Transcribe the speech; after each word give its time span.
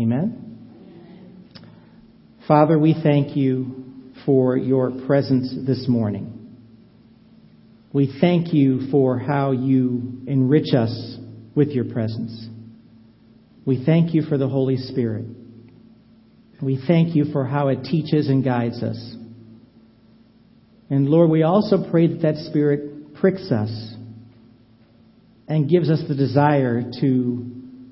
Amen? 0.00 1.58
Father, 2.48 2.78
we 2.78 2.94
thank 3.02 3.36
you 3.36 3.84
for 4.24 4.56
your 4.56 4.90
presence 5.06 5.54
this 5.66 5.84
morning. 5.88 6.56
We 7.92 8.16
thank 8.18 8.54
you 8.54 8.90
for 8.90 9.18
how 9.18 9.50
you 9.50 10.22
enrich 10.26 10.72
us 10.74 11.18
with 11.54 11.68
your 11.68 11.84
presence. 11.84 12.48
We 13.66 13.84
thank 13.84 14.14
you 14.14 14.22
for 14.22 14.38
the 14.38 14.48
Holy 14.48 14.78
Spirit. 14.78 15.26
We 16.62 16.82
thank 16.86 17.14
you 17.14 17.26
for 17.30 17.44
how 17.44 17.68
it 17.68 17.84
teaches 17.84 18.30
and 18.30 18.42
guides 18.42 18.82
us. 18.82 19.16
And 20.88 21.10
Lord, 21.10 21.28
we 21.28 21.42
also 21.42 21.90
pray 21.90 22.06
that 22.06 22.22
that 22.22 22.36
Spirit 22.48 23.16
pricks 23.16 23.52
us 23.52 23.94
and 25.46 25.68
gives 25.68 25.90
us 25.90 26.00
the 26.08 26.14
desire 26.14 26.90
to 27.02 27.50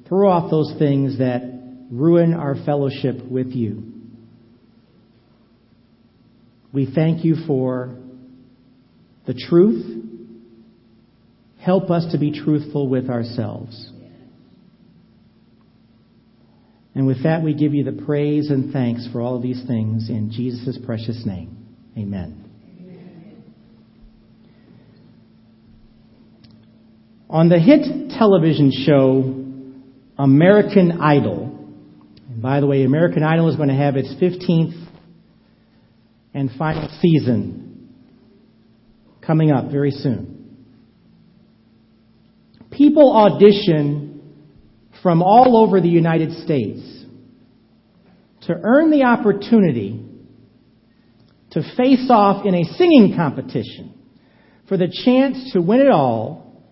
throw 0.09 0.30
off 0.30 0.50
those 0.50 0.72
things 0.79 1.18
that 1.18 1.57
ruin 1.91 2.34
our 2.34 2.55
fellowship 2.64 3.25
with 3.25 3.48
you. 3.48 3.82
We 6.73 6.92
thank 6.95 7.24
you 7.24 7.37
for 7.47 7.97
the 9.27 9.34
truth. 9.34 10.05
Help 11.61 11.91
us 11.91 12.12
to 12.12 12.19
be 12.19 12.38
truthful 12.38 12.88
with 12.88 13.09
ourselves. 13.09 13.92
And 16.95 17.06
with 17.06 17.23
that, 17.23 17.42
we 17.42 17.55
give 17.55 17.74
you 17.74 17.84
the 17.84 18.02
praise 18.05 18.50
and 18.50 18.73
thanks 18.73 19.06
for 19.12 19.20
all 19.20 19.36
of 19.36 19.42
these 19.42 19.62
things 19.66 20.09
in 20.09 20.30
Jesus' 20.33 20.78
precious 20.84 21.25
name. 21.25 21.56
Amen. 21.97 22.45
On 27.30 27.48
the 27.48 27.59
hit 27.59 28.11
television 28.19 28.73
show 28.73 29.45
American 30.19 31.00
Idol, 31.00 31.48
by 32.41 32.60
the 32.60 32.66
way, 32.66 32.84
American 32.84 33.23
Idol 33.23 33.48
is 33.48 33.56
going 33.56 33.69
to 33.69 33.74
have 33.74 33.97
its 33.97 34.12
15th 34.15 34.87
and 36.34 36.50
final 36.58 36.89
season 37.00 37.92
coming 39.27 39.50
up 39.50 39.70
very 39.70 39.91
soon. 39.91 40.56
People 42.70 43.12
audition 43.12 44.36
from 45.03 45.22
all 45.22 45.56
over 45.56 45.81
the 45.81 45.89
United 45.89 46.44
States 46.44 46.81
to 48.42 48.55
earn 48.62 48.91
the 48.91 49.03
opportunity 49.03 50.05
to 51.50 51.62
face 51.77 52.06
off 52.09 52.47
in 52.47 52.55
a 52.55 52.64
singing 52.77 53.14
competition 53.16 53.94
for 54.69 54.77
the 54.77 54.89
chance 55.05 55.53
to 55.53 55.61
win 55.61 55.81
it 55.81 55.89
all 55.89 56.62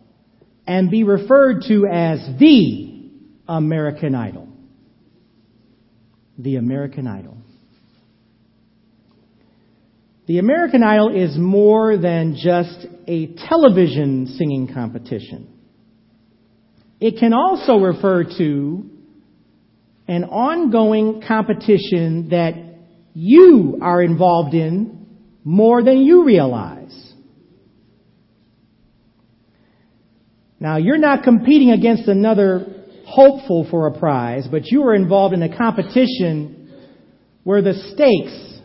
and 0.66 0.90
be 0.90 1.02
referred 1.02 1.62
to 1.68 1.86
as 1.90 2.20
the 2.38 3.10
American 3.48 4.14
Idol. 4.14 4.48
The 6.38 6.56
American 6.56 7.06
Idol. 7.06 7.36
The 10.26 10.38
American 10.38 10.82
Idol 10.82 11.14
is 11.14 11.36
more 11.38 11.96
than 11.96 12.36
just 12.36 12.86
a 13.06 13.34
television 13.48 14.34
singing 14.36 14.72
competition. 14.72 15.48
It 17.00 17.18
can 17.20 17.32
also 17.32 17.76
refer 17.76 18.24
to 18.38 18.90
an 20.08 20.24
ongoing 20.24 21.22
competition 21.26 22.28
that 22.30 22.54
you 23.14 23.78
are 23.80 24.02
involved 24.02 24.54
in 24.54 25.06
more 25.44 25.82
than 25.82 26.00
you 26.00 26.24
realize. 26.24 27.12
Now, 30.58 30.76
you're 30.76 30.98
not 30.98 31.22
competing 31.22 31.70
against 31.70 32.08
another 32.08 32.75
hopeful 33.06 33.66
for 33.70 33.86
a 33.86 33.98
prize, 33.98 34.48
but 34.50 34.66
you 34.66 34.82
are 34.82 34.94
involved 34.94 35.32
in 35.32 35.42
a 35.42 35.56
competition 35.56 36.86
where 37.44 37.62
the 37.62 37.74
stakes 37.94 38.60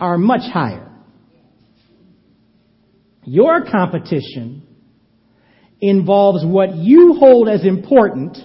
are 0.00 0.18
much 0.18 0.50
higher. 0.52 0.92
Your 3.24 3.64
competition 3.64 4.66
involves 5.80 6.44
what 6.44 6.74
you 6.74 7.14
hold 7.18 7.48
as 7.48 7.64
important 7.64 8.36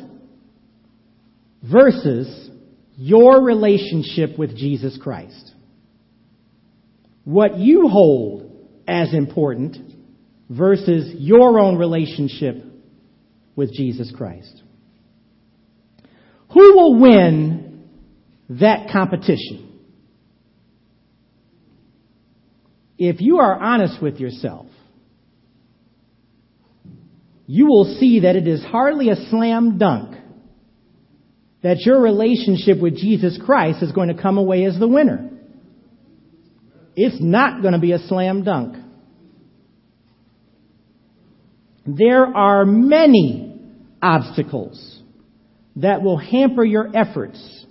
versus 1.63 2.49
your 2.95 3.43
relationship 3.43 4.37
with 4.37 4.55
Jesus 4.55 4.97
Christ. 5.01 5.51
What 7.23 7.57
you 7.57 7.87
hold 7.87 8.51
as 8.87 9.13
important 9.13 9.77
versus 10.49 11.13
your 11.17 11.59
own 11.59 11.77
relationship 11.77 12.63
with 13.55 13.73
Jesus 13.73 14.11
Christ. 14.15 14.61
Who 16.53 16.75
will 16.75 16.99
win 16.99 17.87
that 18.49 18.89
competition? 18.91 19.71
if 23.03 23.19
you 23.19 23.39
are 23.39 23.59
honest 23.59 23.99
with 23.99 24.19
yourself, 24.19 24.67
you 27.47 27.65
will 27.65 27.97
see 27.99 28.19
that 28.19 28.35
it 28.35 28.47
is 28.47 28.63
hardly 28.63 29.09
a 29.09 29.15
slam 29.31 29.79
dunk 29.79 30.15
that 31.63 31.77
your 31.79 31.99
relationship 31.99 32.79
with 32.79 32.95
Jesus 32.95 33.39
Christ 33.43 33.81
is 33.81 33.91
going 33.91 34.15
to 34.15 34.21
come 34.21 34.37
away 34.37 34.65
as 34.65 34.77
the 34.77 34.87
winner. 34.87 35.31
It's 36.95 37.19
not 37.19 37.63
going 37.63 37.73
to 37.73 37.79
be 37.79 37.93
a 37.93 37.99
slam 38.07 38.43
dunk. 38.43 38.75
There 41.87 42.25
are 42.25 42.65
many 42.65 43.59
obstacles 43.99 45.00
that 45.77 46.01
will 46.01 46.17
hamper 46.17 46.63
your 46.63 46.89
efforts 46.95 47.65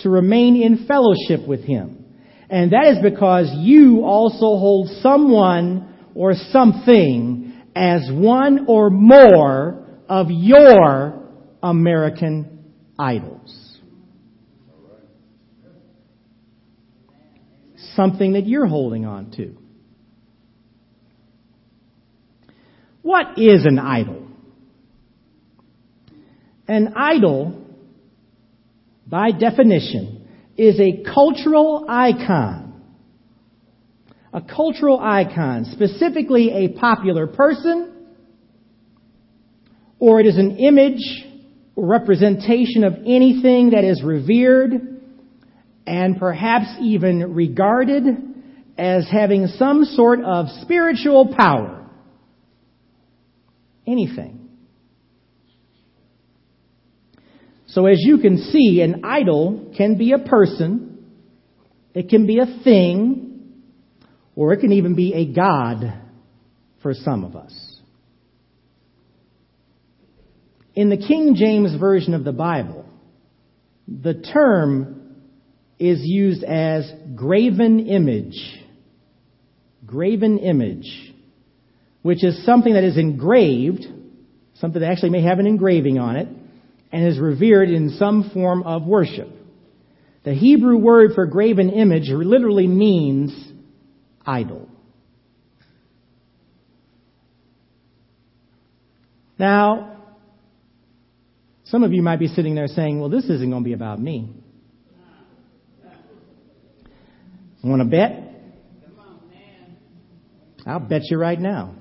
to 0.00 0.10
remain 0.10 0.56
in 0.60 0.86
fellowship 0.86 1.46
with 1.46 1.64
Him. 1.64 2.04
And 2.48 2.72
that 2.72 2.86
is 2.86 2.98
because 3.02 3.50
you 3.56 4.04
also 4.04 4.58
hold 4.58 4.88
someone 5.00 5.94
or 6.14 6.34
something 6.50 7.62
as 7.74 8.08
one 8.12 8.66
or 8.68 8.90
more 8.90 9.84
of 10.08 10.28
your 10.30 11.28
American 11.62 12.72
idols. 12.98 13.78
Something 17.94 18.34
that 18.34 18.46
you're 18.46 18.66
holding 18.66 19.06
on 19.06 19.30
to. 19.32 19.56
What 23.02 23.38
is 23.38 23.64
an 23.64 23.78
idol? 23.78 24.25
An 26.68 26.94
idol, 26.96 27.64
by 29.06 29.30
definition, 29.30 30.26
is 30.56 30.80
a 30.80 31.04
cultural 31.14 31.86
icon. 31.88 32.82
A 34.32 34.40
cultural 34.40 34.98
icon, 35.00 35.66
specifically 35.72 36.50
a 36.50 36.78
popular 36.78 37.26
person, 37.26 37.92
or 39.98 40.20
it 40.20 40.26
is 40.26 40.36
an 40.36 40.56
image 40.58 41.24
or 41.74 41.86
representation 41.86 42.84
of 42.84 42.94
anything 43.06 43.70
that 43.70 43.84
is 43.84 44.02
revered 44.02 44.72
and 45.86 46.18
perhaps 46.18 46.66
even 46.80 47.34
regarded 47.34 48.04
as 48.76 49.08
having 49.10 49.46
some 49.46 49.84
sort 49.84 50.20
of 50.22 50.46
spiritual 50.62 51.34
power. 51.34 51.88
Anything. 53.86 54.45
So 57.66 57.86
as 57.86 57.98
you 58.00 58.18
can 58.18 58.38
see, 58.38 58.80
an 58.82 59.04
idol 59.04 59.72
can 59.76 59.98
be 59.98 60.12
a 60.12 60.18
person, 60.18 61.04
it 61.94 62.08
can 62.08 62.26
be 62.26 62.38
a 62.38 62.62
thing, 62.62 63.62
or 64.34 64.52
it 64.52 64.60
can 64.60 64.72
even 64.72 64.94
be 64.94 65.14
a 65.14 65.32
God 65.32 66.02
for 66.82 66.94
some 66.94 67.24
of 67.24 67.34
us. 67.34 67.80
In 70.74 70.90
the 70.90 70.98
King 70.98 71.34
James 71.34 71.74
Version 71.80 72.12
of 72.12 72.22
the 72.22 72.32
Bible, 72.32 72.84
the 73.88 74.14
term 74.14 75.16
is 75.78 76.00
used 76.02 76.44
as 76.44 76.90
graven 77.14 77.86
image. 77.86 78.38
Graven 79.84 80.38
image, 80.38 81.14
which 82.02 82.22
is 82.22 82.44
something 82.44 82.74
that 82.74 82.84
is 82.84 82.98
engraved, 82.98 83.86
something 84.54 84.80
that 84.80 84.90
actually 84.90 85.10
may 85.10 85.22
have 85.22 85.38
an 85.38 85.46
engraving 85.46 85.98
on 85.98 86.16
it, 86.16 86.28
and 86.92 87.06
is 87.06 87.18
revered 87.18 87.68
in 87.68 87.90
some 87.90 88.30
form 88.32 88.62
of 88.62 88.84
worship. 88.86 89.28
The 90.24 90.34
Hebrew 90.34 90.76
word 90.76 91.12
for 91.14 91.26
graven 91.26 91.70
image 91.70 92.08
literally 92.08 92.66
means 92.66 93.32
idol. 94.24 94.68
Now, 99.38 99.98
some 101.64 101.84
of 101.84 101.92
you 101.92 102.02
might 102.02 102.18
be 102.18 102.28
sitting 102.28 102.54
there 102.54 102.68
saying, 102.68 102.98
well, 102.98 103.10
this 103.10 103.24
isn't 103.24 103.50
going 103.50 103.62
to 103.62 103.68
be 103.68 103.74
about 103.74 104.00
me. 104.00 104.30
Want 107.62 107.82
to 107.82 107.88
bet? 107.88 108.22
I'll 110.64 110.80
bet 110.80 111.02
you 111.10 111.18
right 111.18 111.38
now. 111.38 111.74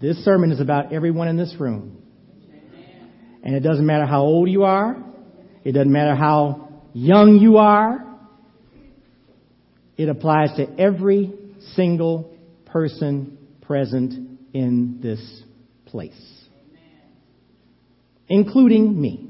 This 0.00 0.24
sermon 0.24 0.52
is 0.52 0.60
about 0.60 0.92
everyone 0.92 1.28
in 1.28 1.36
this 1.36 1.54
room. 1.58 2.02
And 3.42 3.54
it 3.54 3.60
doesn't 3.60 3.86
matter 3.86 4.06
how 4.06 4.22
old 4.22 4.48
you 4.48 4.64
are. 4.64 4.96
It 5.64 5.72
doesn't 5.72 5.92
matter 5.92 6.14
how 6.14 6.68
young 6.92 7.38
you 7.38 7.56
are. 7.56 8.04
It 9.96 10.08
applies 10.08 10.56
to 10.56 10.78
every 10.78 11.32
single 11.74 12.36
person 12.66 13.38
present 13.62 14.38
in 14.52 15.00
this 15.02 15.42
place, 15.86 16.48
including 18.28 19.00
me. 19.00 19.28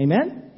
Amen? 0.00 0.50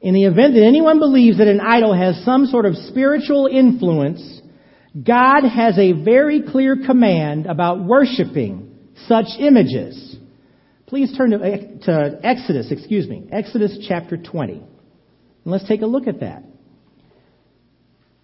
In 0.00 0.14
the 0.14 0.24
event 0.24 0.54
that 0.54 0.62
anyone 0.62 0.98
believes 0.98 1.38
that 1.38 1.48
an 1.48 1.60
idol 1.60 1.94
has 1.94 2.24
some 2.24 2.46
sort 2.46 2.66
of 2.66 2.76
spiritual 2.76 3.46
influence, 3.46 4.42
God 5.02 5.42
has 5.44 5.76
a 5.78 5.92
very 5.92 6.42
clear 6.42 6.76
command 6.86 7.46
about 7.46 7.84
worshiping 7.84 8.78
such 9.06 9.26
images. 9.38 10.16
Please 10.86 11.16
turn 11.16 11.30
to, 11.30 11.38
to 11.38 12.20
Exodus, 12.22 12.70
excuse 12.70 13.08
me, 13.08 13.26
Exodus 13.32 13.84
chapter 13.88 14.16
20. 14.16 14.52
And 14.52 14.66
let's 15.44 15.66
take 15.66 15.82
a 15.82 15.86
look 15.86 16.06
at 16.06 16.20
that. 16.20 16.44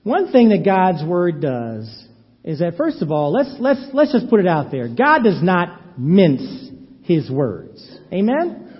One 0.04 0.30
thing 0.30 0.50
that 0.50 0.64
God's 0.64 1.04
Word 1.04 1.42
does 1.42 2.06
is 2.44 2.60
that, 2.60 2.76
first 2.76 3.02
of 3.02 3.10
all, 3.10 3.32
let's, 3.32 3.54
let's, 3.58 3.80
let's 3.92 4.12
just 4.12 4.30
put 4.30 4.40
it 4.40 4.46
out 4.46 4.70
there. 4.70 4.88
God 4.88 5.24
does 5.24 5.42
not 5.42 5.98
mince 5.98 6.70
His 7.02 7.30
words. 7.30 7.98
Amen? 8.12 8.70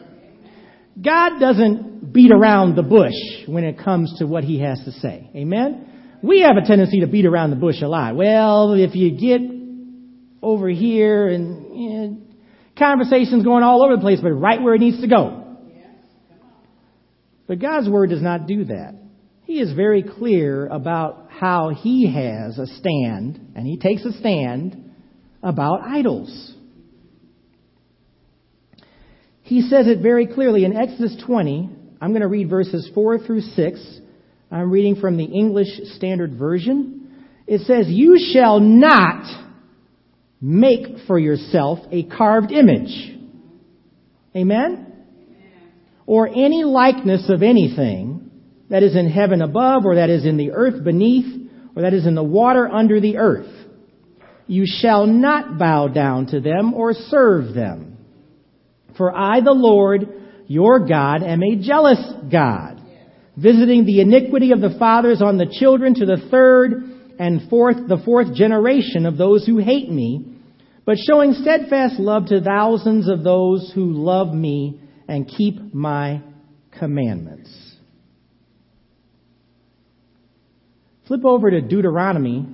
God 1.02 1.38
doesn't 1.38 2.12
beat 2.12 2.30
around 2.32 2.76
the 2.76 2.82
bush 2.82 3.12
when 3.46 3.64
it 3.64 3.78
comes 3.78 4.18
to 4.18 4.26
what 4.26 4.44
he 4.44 4.60
has 4.60 4.82
to 4.84 4.92
say. 4.92 5.30
Amen? 5.34 5.89
We 6.22 6.42
have 6.42 6.56
a 6.56 6.66
tendency 6.66 7.00
to 7.00 7.06
beat 7.06 7.26
around 7.26 7.50
the 7.50 7.56
bush 7.56 7.80
a 7.82 7.88
lot. 7.88 8.14
Well, 8.14 8.74
if 8.74 8.94
you 8.94 9.18
get 9.18 9.40
over 10.42 10.68
here 10.68 11.28
and 11.28 11.78
you 11.78 11.90
know, 11.90 12.18
conversations 12.78 13.44
going 13.44 13.62
all 13.62 13.84
over 13.84 13.96
the 13.96 14.02
place, 14.02 14.20
but 14.22 14.30
right 14.30 14.60
where 14.60 14.74
it 14.74 14.80
needs 14.80 15.00
to 15.00 15.08
go. 15.08 15.58
But 17.46 17.58
God's 17.58 17.88
Word 17.88 18.10
does 18.10 18.22
not 18.22 18.46
do 18.46 18.64
that. 18.66 18.94
He 19.44 19.60
is 19.60 19.72
very 19.72 20.04
clear 20.04 20.66
about 20.66 21.26
how 21.30 21.70
He 21.70 22.12
has 22.12 22.58
a 22.58 22.66
stand, 22.66 23.52
and 23.56 23.66
He 23.66 23.78
takes 23.78 24.04
a 24.04 24.12
stand 24.12 24.92
about 25.42 25.80
idols. 25.80 26.54
He 29.42 29.62
says 29.62 29.88
it 29.88 30.00
very 30.00 30.28
clearly 30.28 30.64
in 30.64 30.76
Exodus 30.76 31.20
20, 31.26 31.70
I'm 32.00 32.10
going 32.10 32.22
to 32.22 32.28
read 32.28 32.48
verses 32.48 32.88
4 32.94 33.18
through 33.18 33.40
6. 33.40 33.99
I'm 34.50 34.70
reading 34.70 34.96
from 34.96 35.16
the 35.16 35.24
English 35.24 35.68
Standard 35.96 36.34
Version. 36.38 37.26
It 37.46 37.60
says, 37.62 37.86
You 37.88 38.18
shall 38.32 38.58
not 38.58 39.24
make 40.40 41.06
for 41.06 41.18
yourself 41.18 41.78
a 41.92 42.04
carved 42.04 42.50
image. 42.50 43.16
Amen? 44.34 44.86
Or 46.06 46.28
any 46.28 46.64
likeness 46.64 47.28
of 47.28 47.42
anything 47.42 48.30
that 48.70 48.82
is 48.82 48.96
in 48.96 49.08
heaven 49.08 49.42
above, 49.42 49.84
or 49.84 49.96
that 49.96 50.10
is 50.10 50.24
in 50.24 50.36
the 50.36 50.52
earth 50.52 50.82
beneath, 50.82 51.50
or 51.76 51.82
that 51.82 51.94
is 51.94 52.06
in 52.06 52.14
the 52.14 52.22
water 52.24 52.68
under 52.68 53.00
the 53.00 53.18
earth. 53.18 53.52
You 54.46 54.64
shall 54.66 55.06
not 55.06 55.58
bow 55.58 55.88
down 55.88 56.26
to 56.26 56.40
them 56.40 56.74
or 56.74 56.92
serve 56.92 57.54
them. 57.54 57.98
For 58.96 59.16
I, 59.16 59.40
the 59.40 59.52
Lord, 59.52 60.08
your 60.46 60.86
God 60.86 61.22
am 61.22 61.42
a 61.42 61.56
jealous 61.56 62.00
God, 62.30 62.79
visiting 63.40 63.84
the 63.84 64.00
iniquity 64.00 64.52
of 64.52 64.60
the 64.60 64.76
fathers 64.78 65.22
on 65.22 65.38
the 65.38 65.46
children 65.46 65.94
to 65.94 66.06
the 66.06 66.28
third 66.30 66.72
and 67.18 67.48
fourth, 67.48 67.76
the 67.88 68.02
fourth 68.04 68.34
generation 68.34 69.06
of 69.06 69.16
those 69.16 69.46
who 69.46 69.58
hate 69.58 69.90
me, 69.90 70.36
but 70.84 70.96
showing 70.98 71.32
steadfast 71.34 71.98
love 71.98 72.26
to 72.26 72.40
thousands 72.40 73.08
of 73.08 73.22
those 73.22 73.72
who 73.74 73.92
love 73.92 74.34
me 74.34 74.80
and 75.08 75.28
keep 75.28 75.72
my 75.74 76.22
commandments. 76.78 77.50
Flip 81.06 81.24
over 81.24 81.50
to 81.50 81.60
Deuteronomy 81.60 82.46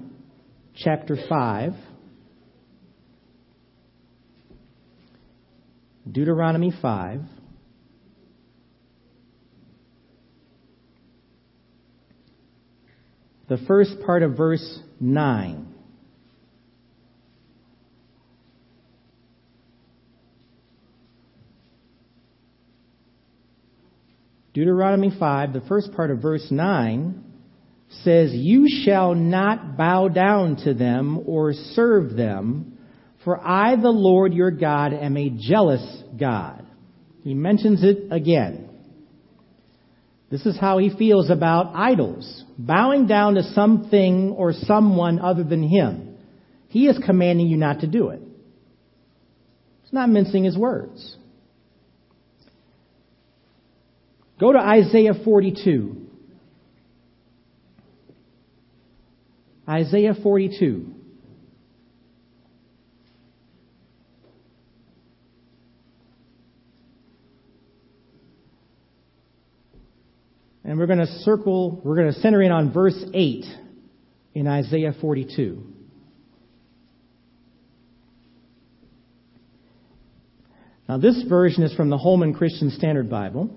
chapter 0.75 1.17
5. 1.29 1.73
Deuteronomy 6.11 6.73
5. 6.81 7.21
The 13.49 13.59
first 13.67 14.01
part 14.05 14.23
of 14.23 14.37
verse 14.37 14.81
9. 15.01 15.75
Deuteronomy 24.53 25.13
5, 25.19 25.53
the 25.53 25.61
first 25.69 25.93
part 25.93 26.11
of 26.11 26.23
verse 26.23 26.47
9 26.51 27.23
says, 28.03 28.31
You 28.33 28.67
shall 28.85 29.15
not 29.15 29.77
bow 29.77 30.09
down 30.09 30.57
to 30.65 30.73
them 30.73 31.23
or 31.27 31.53
serve 31.53 32.17
them, 32.17 32.79
for 33.23 33.39
I, 33.39 33.77
the 33.77 33.91
Lord 33.91 34.33
your 34.33 34.51
God, 34.51 34.95
am 34.95 35.17
a 35.19 35.29
jealous 35.29 36.03
God. 36.19 36.65
He 37.23 37.35
mentions 37.35 37.85
it 37.85 38.11
again. 38.11 38.66
This 40.31 40.45
is 40.45 40.59
how 40.59 40.79
he 40.79 40.91
feels 40.91 41.31
about 41.31 41.73
idols, 41.75 42.45
bowing 42.59 43.07
down 43.07 43.35
to 43.35 43.43
something 43.55 44.33
or 44.33 44.53
someone 44.53 45.21
other 45.21 45.45
than 45.45 45.63
him. 45.63 46.17
He 46.69 46.89
is 46.89 46.99
commanding 47.05 47.47
you 47.47 47.57
not 47.57 47.81
to 47.81 47.87
do 47.87 48.09
it. 48.09 48.21
He's 49.83 49.93
not 49.93 50.09
mincing 50.09 50.43
his 50.43 50.59
words. 50.59 51.17
Go 54.41 54.53
to 54.53 54.59
Isaiah 54.59 55.15
42. 55.25 55.97
Isaiah 59.69 60.15
42. 60.21 60.96
And 70.67 70.81
we're 70.81 70.89
going 70.89 70.99
to 70.99 71.07
circle, 71.21 71.81
we're 71.85 71.95
going 71.95 72.13
to 72.13 72.21
center 72.21 72.43
in 72.43 72.51
on 72.51 72.73
verse 72.73 73.01
8 73.15 73.45
in 74.35 74.49
Isaiah 74.49 74.93
42. 75.01 75.63
Now, 80.89 80.99
this 80.99 81.23
version 81.29 81.63
is 81.63 81.73
from 81.75 81.89
the 81.89 81.97
Holman 81.97 82.35
Christian 82.35 82.71
Standard 82.71 83.09
Bible. 83.09 83.57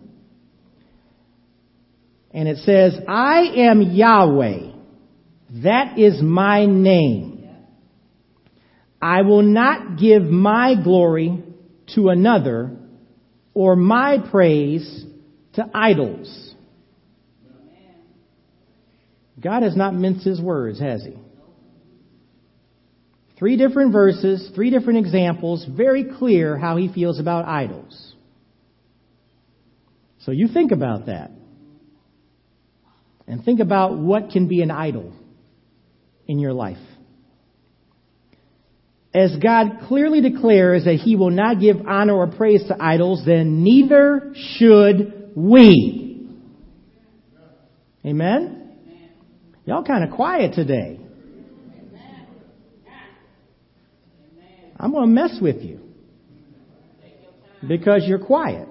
And 2.30 2.48
it 2.48 2.58
says, 2.58 2.96
I 3.08 3.54
am 3.56 3.82
Yahweh. 3.82 4.72
That 5.64 5.98
is 5.98 6.22
my 6.22 6.68
name. 6.68 7.50
I 9.02 9.24
will 9.24 9.42
not 9.42 9.98
give 9.98 10.22
my 10.22 10.76
glory 10.76 11.44
to 11.96 12.10
another 12.10 12.78
or 13.56 13.76
my 13.76 14.20
praise 14.30 15.06
to 15.54 15.66
idols. 15.74 16.49
God 19.42 19.64
has 19.64 19.76
not 19.76 19.94
minced 19.94 20.26
his 20.26 20.42
words, 20.42 20.80
has 20.80 21.04
he? 21.04 21.16
Three 23.38 23.56
different 23.56 23.94
verses, 23.94 24.52
three 24.54 24.70
different 24.70 25.00
examples, 25.00 25.66
very 25.66 26.04
clear 26.18 26.58
how 26.58 26.76
he 26.76 26.92
feels 26.92 27.20
about 27.20 27.46
idols. 27.46 28.14
So 30.20 30.32
you 30.32 30.50
think 30.50 30.74
about 30.74 31.06
that. 31.06 31.32
And 33.28 33.44
think 33.46 33.62
about 33.62 33.98
what 33.98 34.32
can 34.32 34.48
be 34.48 34.62
an 34.62 34.72
idol 34.72 35.14
in 36.28 36.40
your 36.40 36.52
life. 36.52 36.78
As 39.14 39.36
God 39.42 39.86
clearly 39.88 40.22
declares 40.22 40.86
that 40.86 40.96
he 40.96 41.16
will 41.16 41.32
not 41.32 41.60
give 41.60 41.78
honor 41.88 42.16
or 42.16 42.28
praise 42.28 42.64
to 42.68 42.76
idols, 42.80 43.24
then 43.26 43.64
neither 43.64 44.34
should 44.36 45.32
we. 45.36 46.28
Amen? 48.06 48.69
Y'all 49.70 49.84
kind 49.84 50.04
of 50.04 50.10
quiet 50.16 50.54
today. 50.56 51.00
I'm 54.80 54.92
going 54.92 55.10
to 55.10 55.14
mess 55.14 55.38
with 55.40 55.58
you 55.58 55.80
because 57.68 58.02
you're 58.08 58.18
quiet. 58.18 58.68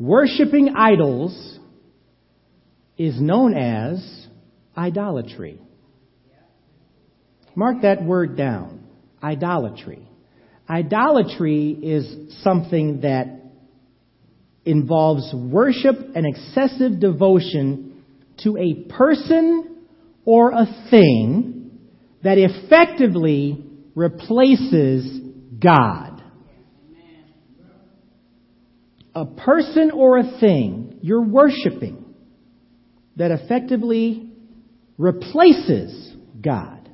Worshipping 0.00 0.74
idols 0.76 1.60
is 2.98 3.20
known 3.20 3.54
as 3.56 4.26
idolatry. 4.76 5.60
Mark 7.54 7.82
that 7.82 8.02
word 8.02 8.36
down. 8.36 8.84
Idolatry. 9.22 10.08
Idolatry 10.68 11.70
is 11.70 12.34
something 12.42 13.02
that 13.02 13.41
involves 14.64 15.32
worship 15.34 15.96
and 16.14 16.26
excessive 16.26 17.00
devotion 17.00 18.04
to 18.38 18.56
a 18.56 18.74
person 18.92 19.84
or 20.24 20.52
a 20.52 20.66
thing 20.90 21.80
that 22.22 22.38
effectively 22.38 23.64
replaces 23.94 25.20
God. 25.58 26.22
A 29.14 29.26
person 29.26 29.90
or 29.90 30.18
a 30.18 30.38
thing 30.40 30.98
you're 31.02 31.26
worshiping 31.26 32.14
that 33.16 33.30
effectively 33.30 34.30
replaces 34.96 36.14
God. 36.40 36.88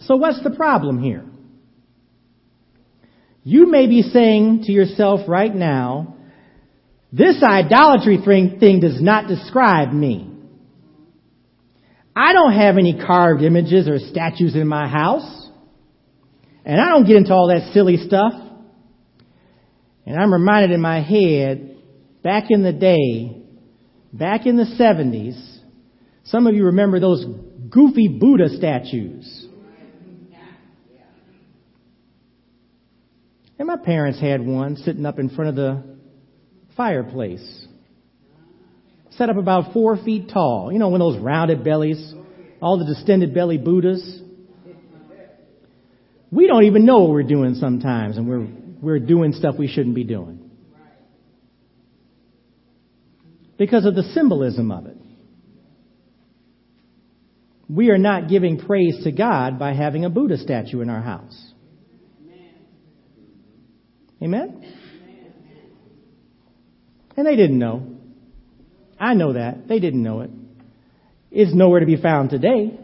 So 0.00 0.16
what's 0.16 0.42
the 0.42 0.50
problem 0.50 1.02
here? 1.02 1.24
You 3.48 3.70
may 3.70 3.86
be 3.86 4.02
saying 4.02 4.64
to 4.64 4.72
yourself 4.72 5.20
right 5.28 5.54
now, 5.54 6.16
this 7.12 7.40
idolatry 7.44 8.18
thing, 8.18 8.80
does 8.80 9.00
not 9.00 9.28
describe 9.28 9.92
me. 9.92 10.28
I 12.16 12.32
don't 12.32 12.54
have 12.54 12.76
any 12.76 12.98
carved 12.98 13.44
images 13.44 13.86
or 13.86 14.00
statues 14.00 14.56
in 14.56 14.66
my 14.66 14.88
house. 14.88 15.48
And 16.64 16.80
I 16.80 16.88
don't 16.88 17.06
get 17.06 17.14
into 17.14 17.32
all 17.32 17.46
that 17.54 17.72
silly 17.72 17.98
stuff. 17.98 18.32
And 20.04 20.20
I'm 20.20 20.32
reminded 20.32 20.72
in 20.72 20.80
my 20.80 21.00
head, 21.00 21.76
back 22.24 22.46
in 22.50 22.64
the 22.64 22.72
day, 22.72 23.44
back 24.12 24.46
in 24.46 24.56
the 24.56 24.64
70s, 24.64 25.60
some 26.24 26.48
of 26.48 26.56
you 26.56 26.64
remember 26.64 26.98
those 26.98 27.24
goofy 27.70 28.08
Buddha 28.08 28.48
statues. 28.48 29.46
And 33.58 33.68
my 33.68 33.76
parents 33.76 34.20
had 34.20 34.44
one 34.44 34.76
sitting 34.76 35.06
up 35.06 35.18
in 35.18 35.30
front 35.30 35.50
of 35.50 35.56
the 35.56 35.82
fireplace. 36.76 37.66
Set 39.10 39.30
up 39.30 39.36
about 39.36 39.72
four 39.72 39.96
feet 39.96 40.30
tall. 40.32 40.70
You 40.70 40.78
know, 40.78 40.88
one 40.88 41.00
of 41.00 41.14
those 41.14 41.22
rounded 41.22 41.64
bellies, 41.64 42.14
all 42.60 42.78
the 42.78 42.84
distended 42.84 43.32
belly 43.32 43.56
Buddhas. 43.56 44.20
We 46.30 46.46
don't 46.46 46.64
even 46.64 46.84
know 46.84 46.98
what 46.98 47.10
we're 47.10 47.22
doing 47.22 47.54
sometimes, 47.54 48.18
and 48.18 48.28
we're, 48.28 48.46
we're 48.82 48.98
doing 48.98 49.32
stuff 49.32 49.54
we 49.58 49.68
shouldn't 49.68 49.94
be 49.94 50.04
doing. 50.04 50.50
Because 53.56 53.86
of 53.86 53.94
the 53.94 54.02
symbolism 54.02 54.70
of 54.70 54.86
it. 54.86 54.96
We 57.70 57.90
are 57.90 57.98
not 57.98 58.28
giving 58.28 58.58
praise 58.58 59.02
to 59.04 59.12
God 59.12 59.58
by 59.58 59.72
having 59.72 60.04
a 60.04 60.10
Buddha 60.10 60.36
statue 60.36 60.82
in 60.82 60.90
our 60.90 61.00
house. 61.00 61.54
Amen? 64.22 64.74
And 67.16 67.26
they 67.26 67.36
didn't 67.36 67.58
know. 67.58 67.96
I 68.98 69.14
know 69.14 69.34
that. 69.34 69.68
They 69.68 69.78
didn't 69.78 70.02
know 70.02 70.20
it. 70.20 70.30
It's 71.30 71.54
nowhere 71.54 71.80
to 71.80 71.86
be 71.86 71.96
found 71.96 72.30
today. 72.30 72.78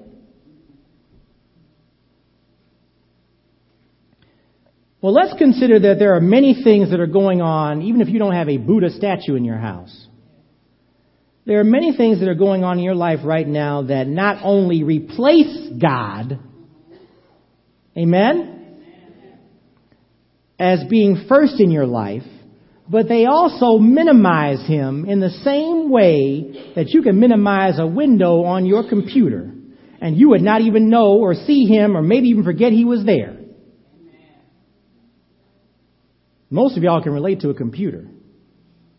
Well, 5.01 5.13
let's 5.13 5.35
consider 5.37 5.81
that 5.81 5.99
there 5.99 6.15
are 6.15 6.21
many 6.21 6.63
things 6.63 6.91
that 6.91 7.01
are 7.01 7.09
going 7.09 7.41
on, 7.41 7.83
even 7.83 8.01
if 8.01 8.09
you 8.09 8.19
don't 8.21 8.35
have 8.35 8.49
a 8.49 8.57
Buddha 8.57 8.91
statue 8.91 9.35
in 9.35 9.45
your 9.45 9.59
house. 9.59 10.07
There 11.45 11.59
are 11.59 11.65
many 11.65 11.97
things 11.97 12.21
that 12.21 12.29
are 12.29 12.37
going 12.37 12.63
on 12.63 12.79
in 12.79 12.85
your 12.85 12.95
life 12.95 13.19
right 13.25 13.47
now 13.47 13.83
that 13.83 14.07
not 14.07 14.45
only 14.45 14.85
replace 14.85 15.71
God, 15.81 16.39
amen, 17.97 18.52
as 20.63 20.85
being 20.89 21.25
first 21.29 21.55
in 21.59 21.73
your 21.73 21.87
life, 21.87 22.23
but 22.89 23.09
they 23.09 23.27
also 23.27 23.79
minimize 23.79 24.65
him 24.65 25.07
in 25.07 25.19
the 25.19 25.31
same 25.43 25.91
way 25.91 26.73
that 26.77 26.91
you 26.91 27.03
can 27.03 27.19
minimize 27.19 27.81
a 27.81 27.87
window 27.87 28.45
on 28.45 28.65
your 28.65 28.89
computer 28.89 29.53
and 30.01 30.17
you 30.17 30.29
would 30.31 30.41
not 30.41 30.61
even 30.61 30.89
know 30.89 31.19
or 31.19 31.35
see 31.35 31.65
him 31.65 31.97
or 31.97 32.03
maybe 32.03 32.29
even 32.29 32.45
forget 32.45 32.71
he 32.71 32.85
was 32.85 33.05
there. 33.05 33.39
Most 36.49 36.77
of 36.77 36.85
y'all 36.85 37.03
can 37.03 37.13
relate 37.13 37.41
to 37.41 37.51
a 37.51 37.55
computer. 37.55 38.07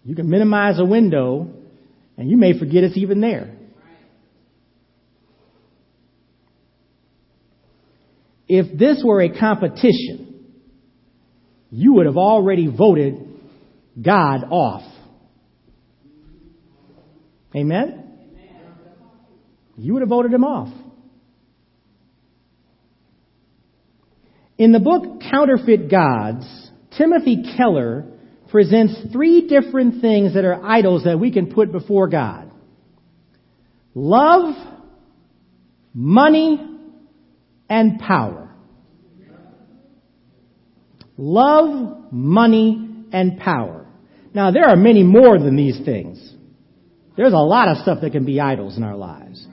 You 0.04 0.16
can 0.16 0.30
minimize 0.30 0.80
a 0.80 0.86
window 0.86 1.48
and 2.18 2.30
you 2.30 2.36
may 2.36 2.60
forget 2.60 2.84
it's 2.84 2.98
even 2.98 3.22
there. 3.22 3.56
If 8.50 8.78
this 8.78 9.02
were 9.06 9.22
a 9.22 9.40
competition, 9.40 10.23
you 11.74 11.94
would 11.94 12.06
have 12.06 12.18
already 12.18 12.68
voted 12.68 13.28
God 14.00 14.44
off. 14.52 14.84
Amen? 17.56 18.00
You 19.76 19.94
would 19.94 20.04
have 20.04 20.10
voted 20.10 20.32
him 20.32 20.44
off. 20.44 20.72
In 24.60 24.72
the 24.72 24.80
book 24.80 25.22
Counterfeit 25.32 25.90
Gods, 25.90 26.46
Timothy 26.96 27.56
Keller 27.58 28.06
presents 28.52 28.94
three 29.12 29.48
different 29.48 30.00
things 30.00 30.36
that 30.36 30.46
are 30.46 30.64
idols 30.64 31.06
that 31.06 31.20
we 31.20 31.32
can 31.32 31.52
put 31.52 31.72
before 31.72 32.08
God. 32.08 32.52
Love, 33.96 34.54
money, 35.96 36.64
and 37.68 38.00
power 38.00 38.43
love, 41.18 42.12
money, 42.12 43.06
and 43.12 43.40
power. 43.40 43.88
Now, 44.34 44.52
there 44.52 44.68
are 44.68 44.76
many 44.76 45.04
more 45.04 45.38
than 45.38 45.56
these 45.56 45.80
things. 45.86 46.34
There's 47.16 47.34
a 47.34 47.38
lot 47.38 47.68
of 47.68 47.78
stuff 47.78 48.00
that 48.02 48.12
can 48.12 48.26
be 48.26 48.40
idols 48.40 48.78
in 48.78 48.84
our 48.84 48.98
lives. 48.98 49.46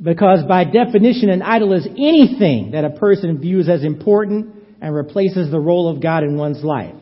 Because 0.00 0.42
by 0.46 0.64
definition, 0.64 1.30
an 1.30 1.42
idol 1.42 1.72
is 1.72 1.86
anything 1.86 2.72
that 2.72 2.84
a 2.84 2.90
person 2.90 3.38
views 3.38 3.68
as 3.68 3.84
important 3.84 4.54
and 4.80 4.94
replaces 4.94 5.50
the 5.50 5.60
role 5.60 5.88
of 5.88 6.02
God 6.02 6.24
in 6.24 6.36
one's 6.36 6.62
life. 6.62 6.94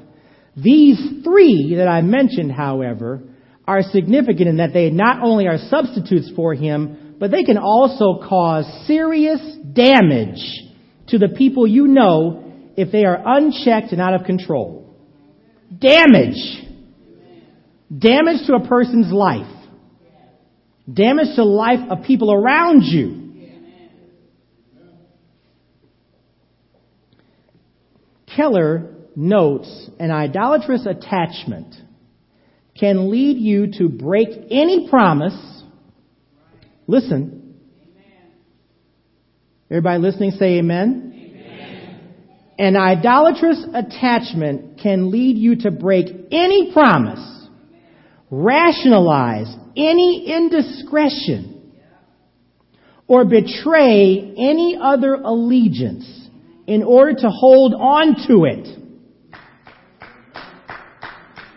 These 0.57 1.25
three 1.25 1.77
that 1.79 1.89
I 1.89 2.03
mentioned, 2.03 2.53
however, 2.53 3.23
are 3.67 3.83
significant 3.83 4.49
in 4.49 4.57
that 4.59 4.73
they 4.73 4.91
not 4.91 5.23
only 5.23 5.47
are 5.47 5.59
substitutes 5.59 6.31
for 6.37 6.55
Him, 6.55 7.17
but 7.19 7.31
they 7.31 7.45
can 7.45 7.59
also 7.59 8.21
cause 8.29 8.67
serious 8.87 9.41
damage 9.73 10.70
to 11.11 11.19
the 11.19 11.29
people 11.29 11.67
you 11.67 11.87
know 11.87 12.73
if 12.77 12.91
they 12.93 13.05
are 13.05 13.21
unchecked 13.25 13.93
and 13.93 14.01
out 14.01 14.15
of 14.15 14.25
control. 14.25 14.97
Damage. 15.77 16.65
Damage 17.97 18.47
to 18.47 18.55
a 18.55 18.67
person's 18.67 19.13
life. 19.13 19.57
Damage 20.93 21.29
to 21.29 21.37
the 21.37 21.45
life 21.45 21.91
of 21.91 22.05
people 22.05 22.33
around 22.33 22.83
you. 22.83 23.21
Keller 28.35 28.95
notes 29.17 29.91
an 29.99 30.11
idolatrous 30.11 30.87
attachment 30.87 31.75
can 32.79 33.11
lead 33.11 33.37
you 33.37 33.73
to 33.79 33.89
break 33.89 34.29
any 34.51 34.89
promise. 34.89 35.37
Listen, 36.87 37.40
Everybody 39.71 40.03
listening 40.03 40.33
say 40.33 40.59
amen. 40.59 41.13
amen. 41.15 42.11
An 42.59 42.77
idolatrous 42.77 43.65
attachment 43.73 44.81
can 44.81 45.13
lead 45.13 45.39
you 45.39 45.55
to 45.61 45.71
break 45.71 46.09
any 46.33 46.73
promise, 46.73 47.47
rationalize 48.33 49.47
any 49.77 50.27
indiscretion, 50.27 51.73
or 53.07 53.25
betray 53.25 54.35
any 54.37 54.77
other 54.83 55.15
allegiance 55.15 56.29
in 56.67 56.83
order 56.83 57.13
to 57.21 57.29
hold 57.29 57.73
on 57.73 58.17
to 58.27 58.47
it. 58.47 58.77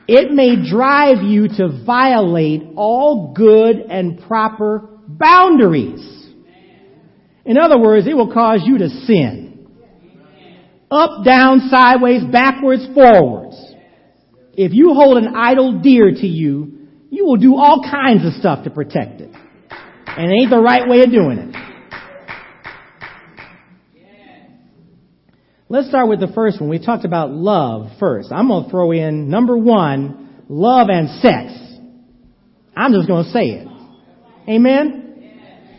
It 0.07 0.31
may 0.31 0.69
drive 0.69 1.23
you 1.23 1.47
to 1.47 1.83
violate 1.83 2.61
all 2.75 3.33
good 3.35 3.77
and 3.77 4.21
proper 4.21 4.87
boundaries. 5.07 6.22
In 7.45 7.57
other 7.57 7.77
words, 7.77 8.07
it 8.07 8.13
will 8.13 8.33
cause 8.33 8.61
you 8.63 8.77
to 8.79 8.89
sin. 8.89 9.67
Up, 10.89 11.25
down, 11.25 11.69
sideways, 11.69 12.23
backwards, 12.23 12.87
forwards. 12.93 13.57
If 14.53 14.73
you 14.73 14.93
hold 14.93 15.17
an 15.17 15.33
idol 15.35 15.81
dear 15.81 16.11
to 16.11 16.27
you, 16.27 16.87
you 17.09 17.25
will 17.25 17.37
do 17.37 17.55
all 17.55 17.81
kinds 17.89 18.25
of 18.25 18.33
stuff 18.33 18.63
to 18.63 18.69
protect 18.69 19.21
it. 19.21 19.31
And 20.05 20.31
it 20.31 20.35
ain't 20.41 20.49
the 20.51 20.59
right 20.59 20.87
way 20.87 21.01
of 21.01 21.11
doing 21.11 21.39
it. 21.39 21.55
Let's 25.69 25.89
start 25.89 26.07
with 26.07 26.19
the 26.19 26.31
first 26.35 26.61
one. 26.61 26.69
We 26.69 26.77
talked 26.77 27.03
about 27.03 27.31
love 27.31 27.87
first. 27.99 28.31
I'm 28.31 28.47
going 28.47 28.65
to 28.65 28.69
throw 28.69 28.91
in 28.91 29.27
number 29.29 29.57
one, 29.57 30.43
love 30.47 30.89
and 30.89 31.09
sex. 31.19 31.51
I'm 32.75 32.93
just 32.93 33.07
going 33.07 33.25
to 33.25 33.31
say 33.31 33.45
it. 33.45 33.67
Amen? 34.47 35.02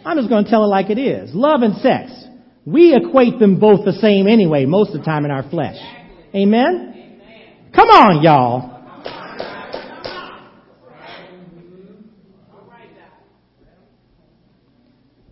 I'm 0.04 0.18
just 0.18 0.28
going 0.28 0.44
to 0.44 0.50
tell 0.50 0.64
it 0.64 0.68
like 0.68 0.90
it 0.90 0.98
is. 0.98 1.34
Love 1.34 1.62
and 1.62 1.76
sex. 1.76 2.12
We 2.66 2.94
equate 2.94 3.38
them 3.38 3.58
both 3.58 3.84
the 3.84 3.92
same 3.92 4.26
anyway, 4.26 4.66
most 4.66 4.94
of 4.94 5.00
the 5.00 5.04
time 5.04 5.24
in 5.24 5.30
our 5.30 5.48
flesh. 5.48 5.76
Amen? 6.34 7.20
Come 7.74 7.88
on, 7.88 8.22
y'all. 8.22 8.74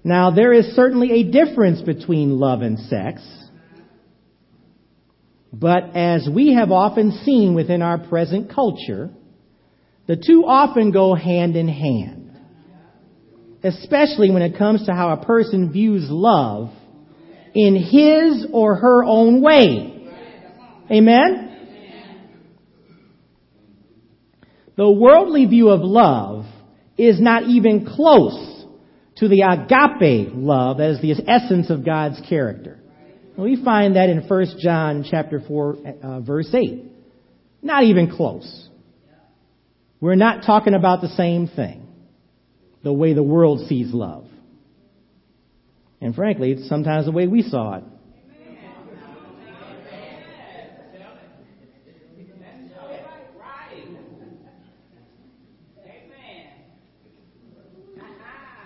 Now, 0.04 0.32
there 0.32 0.52
is 0.52 0.66
certainly 0.74 1.12
a 1.12 1.30
difference 1.30 1.80
between 1.80 2.38
love 2.38 2.62
and 2.62 2.78
sex, 2.78 3.22
but 5.52 5.94
as 5.94 6.28
we 6.32 6.54
have 6.54 6.72
often 6.72 7.12
seen 7.24 7.54
within 7.54 7.82
our 7.82 7.98
present 7.98 8.52
culture, 8.52 9.10
the 10.08 10.16
two 10.16 10.44
often 10.44 10.90
go 10.90 11.14
hand 11.14 11.54
in 11.54 11.68
hand. 11.68 12.21
Especially 13.62 14.30
when 14.30 14.42
it 14.42 14.58
comes 14.58 14.86
to 14.86 14.92
how 14.92 15.10
a 15.10 15.24
person 15.24 15.72
views 15.72 16.06
love 16.08 16.70
in 17.54 17.76
his 17.76 18.46
or 18.52 18.76
her 18.76 19.04
own 19.04 19.40
way. 19.40 20.08
Amen? 20.90 21.48
The 24.76 24.90
worldly 24.90 25.46
view 25.46 25.68
of 25.68 25.80
love 25.82 26.46
is 26.96 27.20
not 27.20 27.44
even 27.44 27.86
close 27.86 28.64
to 29.16 29.28
the 29.28 29.42
agape 29.42 30.32
love 30.34 30.80
as 30.80 31.00
the 31.00 31.12
essence 31.28 31.70
of 31.70 31.84
God's 31.84 32.20
character. 32.28 32.80
We 33.36 33.62
find 33.62 33.96
that 33.96 34.08
in 34.08 34.26
1 34.26 34.46
John 34.58 35.04
chapter 35.08 35.40
4 35.46 35.76
uh, 36.02 36.20
verse 36.20 36.52
8. 36.52 36.84
Not 37.62 37.84
even 37.84 38.10
close. 38.10 38.68
We're 40.00 40.16
not 40.16 40.44
talking 40.44 40.74
about 40.74 41.00
the 41.00 41.08
same 41.08 41.46
thing. 41.46 41.86
The 42.82 42.92
way 42.92 43.14
the 43.14 43.22
world 43.22 43.66
sees 43.68 43.92
love. 43.92 44.26
And 46.00 46.14
frankly, 46.14 46.52
it's 46.52 46.68
sometimes 46.68 47.06
the 47.06 47.12
way 47.12 47.28
we 47.28 47.42
saw 47.42 47.76
it. 47.76 47.84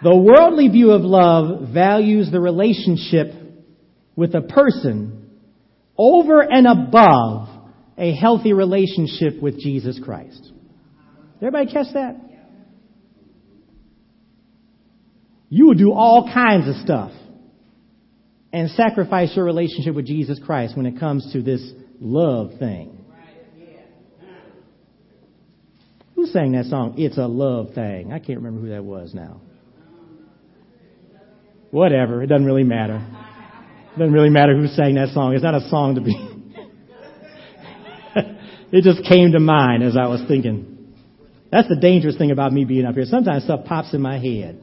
The 0.02 0.14
worldly 0.14 0.68
view 0.68 0.92
of 0.92 1.02
love 1.02 1.70
values 1.72 2.30
the 2.30 2.40
relationship 2.40 3.32
with 4.14 4.34
a 4.34 4.42
person 4.42 5.30
over 5.98 6.40
and 6.40 6.66
above 6.66 7.48
a 7.98 8.14
healthy 8.14 8.52
relationship 8.52 9.42
with 9.42 9.58
Jesus 9.58 9.98
Christ. 10.02 10.52
Everybody 11.38 11.72
catch 11.72 11.92
that? 11.94 12.25
You 15.48 15.66
will 15.66 15.74
do 15.74 15.92
all 15.92 16.30
kinds 16.32 16.68
of 16.68 16.76
stuff 16.76 17.12
and 18.52 18.70
sacrifice 18.70 19.34
your 19.36 19.44
relationship 19.44 19.94
with 19.94 20.06
Jesus 20.06 20.40
Christ 20.44 20.76
when 20.76 20.86
it 20.86 20.98
comes 20.98 21.32
to 21.32 21.42
this 21.42 21.62
love 22.00 22.52
thing. 22.58 23.04
Who 26.14 26.26
sang 26.26 26.52
that 26.52 26.64
song? 26.64 26.94
It's 26.96 27.18
a 27.18 27.26
love 27.26 27.74
thing. 27.74 28.12
I 28.12 28.18
can't 28.18 28.38
remember 28.38 28.62
who 28.62 28.68
that 28.70 28.82
was 28.82 29.12
now. 29.12 29.42
Whatever. 31.70 32.22
It 32.22 32.28
doesn't 32.28 32.46
really 32.46 32.64
matter. 32.64 32.96
It 33.94 33.98
doesn't 33.98 34.14
really 34.14 34.30
matter 34.30 34.56
who 34.56 34.66
sang 34.68 34.94
that 34.94 35.10
song. 35.10 35.34
It's 35.34 35.44
not 35.44 35.54
a 35.54 35.68
song 35.68 35.96
to 35.96 36.00
be. 36.00 36.14
it 38.72 38.82
just 38.82 39.06
came 39.06 39.32
to 39.32 39.40
mind 39.40 39.82
as 39.82 39.96
I 39.96 40.06
was 40.06 40.22
thinking. 40.26 40.94
That's 41.52 41.68
the 41.68 41.76
dangerous 41.76 42.16
thing 42.16 42.30
about 42.30 42.52
me 42.52 42.64
being 42.64 42.86
up 42.86 42.94
here. 42.94 43.04
Sometimes 43.04 43.44
stuff 43.44 43.66
pops 43.66 43.92
in 43.92 44.00
my 44.00 44.18
head. 44.18 44.62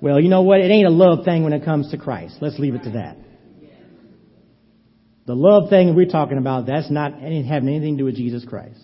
Well, 0.00 0.20
you 0.20 0.28
know 0.28 0.42
what? 0.42 0.60
It 0.60 0.70
ain't 0.70 0.86
a 0.86 0.90
love 0.90 1.24
thing 1.24 1.44
when 1.44 1.52
it 1.52 1.64
comes 1.64 1.90
to 1.90 1.98
Christ. 1.98 2.36
Let's 2.40 2.58
leave 2.58 2.74
it 2.74 2.84
to 2.84 2.90
that. 2.90 3.16
The 5.26 5.34
love 5.34 5.68
thing 5.68 5.94
we're 5.94 6.06
talking 6.06 6.38
about, 6.38 6.66
that's 6.66 6.90
not 6.90 7.12
having 7.20 7.68
anything 7.68 7.96
to 7.96 8.02
do 8.02 8.04
with 8.04 8.16
Jesus 8.16 8.44
Christ. 8.44 8.80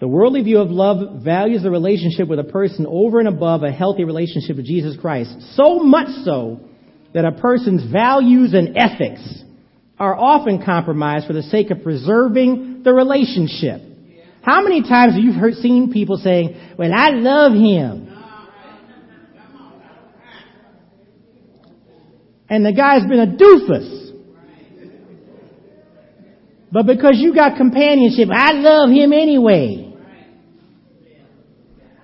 The 0.00 0.08
worldly 0.08 0.42
view 0.42 0.58
of 0.58 0.70
love 0.70 1.22
values 1.22 1.62
the 1.62 1.70
relationship 1.70 2.26
with 2.26 2.38
a 2.38 2.44
person 2.44 2.86
over 2.88 3.18
and 3.18 3.28
above 3.28 3.62
a 3.62 3.70
healthy 3.70 4.04
relationship 4.04 4.56
with 4.56 4.66
Jesus 4.66 4.96
Christ. 4.98 5.30
So 5.54 5.78
much 5.78 6.08
so 6.24 6.60
that 7.12 7.26
a 7.26 7.32
person's 7.32 7.90
values 7.90 8.54
and 8.54 8.76
ethics 8.76 9.42
are 9.98 10.16
often 10.16 10.64
compromised 10.64 11.26
for 11.26 11.34
the 11.34 11.42
sake 11.42 11.70
of 11.70 11.82
preserving 11.82 12.82
the 12.82 12.92
relationship. 12.92 13.82
How 14.42 14.62
many 14.62 14.82
times 14.82 15.14
have 15.14 15.22
you 15.22 15.32
heard, 15.32 15.54
seen 15.54 15.92
people 15.92 16.16
saying, 16.16 16.74
well, 16.78 16.90
I 16.94 17.10
love 17.10 17.52
him. 17.52 18.06
And 22.48 22.66
the 22.66 22.72
guy's 22.72 23.06
been 23.06 23.20
a 23.20 23.26
doofus. 23.26 24.00
But 26.72 26.86
because 26.86 27.14
you 27.16 27.34
got 27.34 27.56
companionship, 27.56 28.28
I 28.32 28.52
love 28.52 28.90
him 28.90 29.12
anyway. 29.12 29.92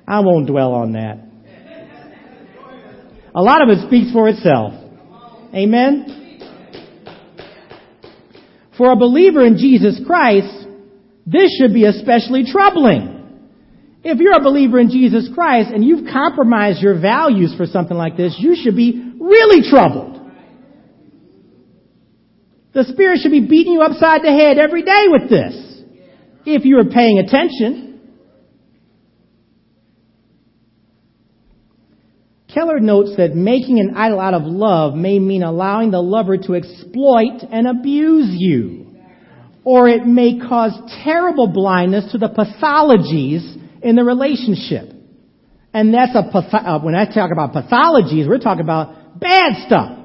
I 0.07 0.21
won't 0.21 0.47
dwell 0.47 0.73
on 0.73 0.93
that. 0.93 1.19
A 3.35 3.43
lot 3.43 3.63
of 3.63 3.69
it 3.71 3.87
speaks 3.87 4.13
for 4.13 4.29
itself. 4.29 4.73
Amen? 5.55 6.41
For 8.77 8.93
a 8.93 8.97
believer 8.97 9.45
in 9.45 9.57
Jesus 9.57 10.01
Christ, 10.07 10.66
this 11.27 11.59
should 11.59 11.75
be 11.75 11.85
especially 11.85 12.45
troubling. 12.51 13.15
If 14.05 14.19
you're 14.19 14.37
a 14.37 14.43
believer 14.43 14.79
in 14.79 14.89
Jesus 14.89 15.29
Christ 15.35 15.71
and 15.75 15.85
you've 15.85 16.07
compromised 16.13 16.81
your 16.81 17.01
values 17.01 17.53
for 17.57 17.67
something 17.67 17.97
like 17.97 18.17
this, 18.17 18.37
you 18.39 18.55
should 18.55 18.77
be 18.77 19.15
really 19.21 19.69
troubled. 19.69 20.21
The 22.73 22.85
Spirit 22.85 23.19
should 23.21 23.33
be 23.33 23.41
beating 23.41 23.73
you 23.73 23.83
upside 23.83 24.23
the 24.23 24.31
head 24.31 24.59
every 24.59 24.83
day 24.83 25.07
with 25.09 25.29
this. 25.29 25.83
If 26.45 26.65
you 26.65 26.79
are 26.79 26.85
paying 26.85 27.19
attention. 27.19 28.01
Keller 32.55 32.79
notes 32.79 33.17
that 33.17 33.35
making 33.35 33.81
an 33.81 33.97
idol 33.97 34.21
out 34.21 34.35
of 34.35 34.43
love 34.45 34.95
may 34.95 35.19
mean 35.19 35.43
allowing 35.43 35.91
the 35.91 36.01
lover 36.01 36.37
to 36.37 36.55
exploit 36.55 37.43
and 37.51 37.67
abuse 37.67 38.29
you. 38.31 38.86
Or 39.67 39.89
it 39.89 40.07
may 40.07 40.39
cause 40.39 40.73
terrible 41.03 41.49
blindness 41.49 42.13
to 42.13 42.19
the 42.19 42.29
pathologies 42.29 43.43
in 43.83 43.97
the 43.97 44.05
relationship. 44.05 44.93
And 45.75 45.93
that's 45.93 46.15
a, 46.15 46.21
uh, 46.21 46.81
when 46.85 46.95
I 46.95 47.13
talk 47.13 47.33
about 47.33 47.53
pathologies, 47.53 48.29
we're 48.29 48.39
talking 48.39 48.63
about 48.63 49.19
bad 49.19 49.67
stuff. 49.67 49.99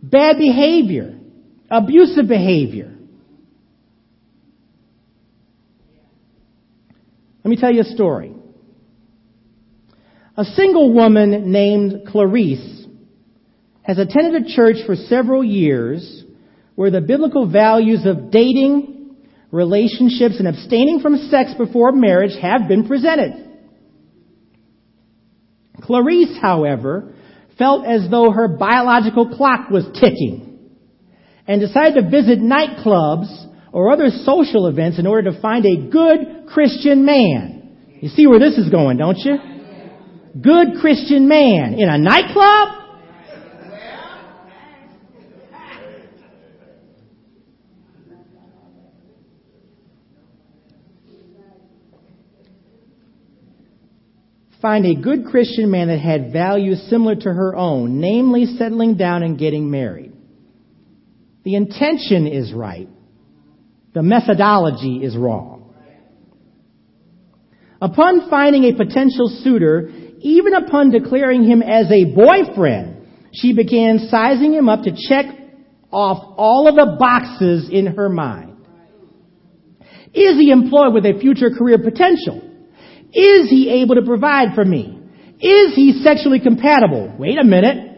Bad 0.00 0.38
behavior. 0.38 1.18
Abusive 1.68 2.28
behavior. 2.28 2.96
Let 7.42 7.50
me 7.50 7.56
tell 7.56 7.72
you 7.72 7.80
a 7.80 7.84
story. 7.84 8.32
A 10.36 10.44
single 10.44 10.92
woman 10.92 11.50
named 11.50 12.02
Clarice 12.12 12.86
has 13.82 13.98
attended 13.98 14.44
a 14.44 14.54
church 14.54 14.76
for 14.86 14.94
several 14.94 15.42
years 15.42 16.22
where 16.76 16.90
the 16.90 17.00
biblical 17.00 17.50
values 17.50 18.06
of 18.06 18.30
dating, 18.30 19.16
relationships, 19.50 20.36
and 20.38 20.46
abstaining 20.46 21.00
from 21.00 21.28
sex 21.28 21.52
before 21.58 21.90
marriage 21.90 22.38
have 22.40 22.68
been 22.68 22.86
presented. 22.86 23.32
Clarice, 25.82 26.38
however, 26.40 27.14
felt 27.58 27.84
as 27.84 28.08
though 28.10 28.30
her 28.30 28.48
biological 28.48 29.36
clock 29.36 29.70
was 29.70 29.84
ticking 30.00 30.70
and 31.48 31.60
decided 31.60 31.94
to 31.94 32.10
visit 32.10 32.38
nightclubs 32.38 33.26
or 33.72 33.90
other 33.90 34.08
social 34.24 34.68
events 34.68 34.98
in 34.98 35.06
order 35.06 35.32
to 35.32 35.40
find 35.40 35.66
a 35.66 35.90
good 35.90 36.46
Christian 36.48 37.04
man. 37.04 37.96
You 38.00 38.10
see 38.10 38.26
where 38.26 38.38
this 38.38 38.56
is 38.58 38.70
going, 38.70 38.98
don't 38.98 39.18
you? 39.18 39.36
good 40.40 40.78
Christian 40.80 41.28
man 41.28 41.74
in 41.74 41.88
a 41.88 41.98
nightclub? 41.98 42.85
Find 54.62 54.86
a 54.86 54.94
good 54.94 55.26
Christian 55.26 55.70
man 55.70 55.88
that 55.88 55.98
had 55.98 56.32
values 56.32 56.86
similar 56.88 57.14
to 57.14 57.32
her 57.32 57.54
own, 57.54 58.00
namely 58.00 58.46
settling 58.56 58.96
down 58.96 59.22
and 59.22 59.38
getting 59.38 59.70
married. 59.70 60.12
The 61.44 61.54
intention 61.54 62.26
is 62.26 62.52
right. 62.52 62.88
The 63.92 64.02
methodology 64.02 65.04
is 65.04 65.16
wrong. 65.16 65.74
Upon 67.80 68.30
finding 68.30 68.64
a 68.64 68.74
potential 68.74 69.28
suitor, 69.42 69.90
even 70.20 70.54
upon 70.54 70.90
declaring 70.90 71.44
him 71.44 71.62
as 71.62 71.90
a 71.90 72.14
boyfriend, 72.14 73.06
she 73.32 73.54
began 73.54 74.08
sizing 74.10 74.54
him 74.54 74.68
up 74.68 74.84
to 74.84 74.92
check 75.08 75.26
off 75.92 76.34
all 76.38 76.66
of 76.68 76.74
the 76.74 76.96
boxes 76.98 77.68
in 77.70 77.86
her 77.86 78.08
mind. 78.08 78.56
Is 80.14 80.38
he 80.38 80.50
employed 80.50 80.94
with 80.94 81.04
a 81.04 81.18
future 81.20 81.50
career 81.50 81.78
potential? 81.78 82.45
Is 83.16 83.48
he 83.48 83.80
able 83.82 83.94
to 83.94 84.02
provide 84.02 84.54
for 84.54 84.64
me? 84.64 85.00
Is 85.40 85.74
he 85.74 86.02
sexually 86.04 86.38
compatible? 86.38 87.14
Wait 87.18 87.38
a 87.38 87.44
minute. 87.44 87.94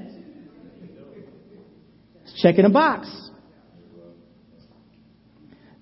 Checking 2.40 2.64
a 2.64 2.70
box. 2.70 3.08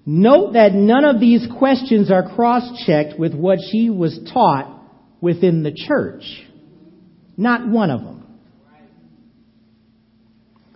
Note 0.06 0.54
that 0.54 0.72
none 0.72 1.04
of 1.04 1.20
these 1.20 1.46
questions 1.58 2.10
are 2.10 2.34
cross-checked 2.34 3.18
with 3.18 3.34
what 3.34 3.58
she 3.70 3.90
was 3.90 4.18
taught 4.32 4.80
within 5.20 5.62
the 5.62 5.72
church. 5.72 6.22
Not 7.36 7.68
one 7.68 7.90
of 7.90 8.00
them. 8.00 8.26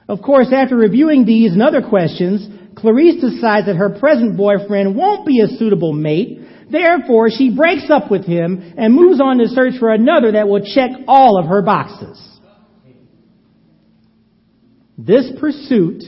Of 0.06 0.20
course, 0.20 0.48
after 0.52 0.76
reviewing 0.76 1.24
these 1.24 1.52
and 1.52 1.62
other 1.62 1.80
questions, 1.80 2.46
Clarice 2.76 3.20
decides 3.22 3.66
that 3.68 3.76
her 3.76 3.98
present 3.98 4.36
boyfriend 4.36 4.96
won't 4.96 5.24
be 5.24 5.40
a 5.40 5.46
suitable 5.46 5.92
mate. 5.92 6.39
Therefore, 6.70 7.30
she 7.30 7.54
breaks 7.54 7.90
up 7.90 8.10
with 8.10 8.24
him 8.24 8.74
and 8.76 8.94
moves 8.94 9.20
on 9.20 9.38
to 9.38 9.48
search 9.48 9.74
for 9.78 9.90
another 9.90 10.32
that 10.32 10.48
will 10.48 10.64
check 10.64 10.90
all 11.08 11.38
of 11.38 11.46
her 11.46 11.62
boxes. 11.62 12.20
This 14.96 15.30
pursuit 15.40 16.02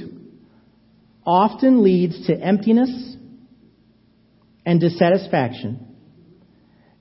often 1.25 1.83
leads 1.83 2.27
to 2.27 2.39
emptiness 2.39 3.17
and 4.67 4.81
dissatisfaction. 4.81 5.89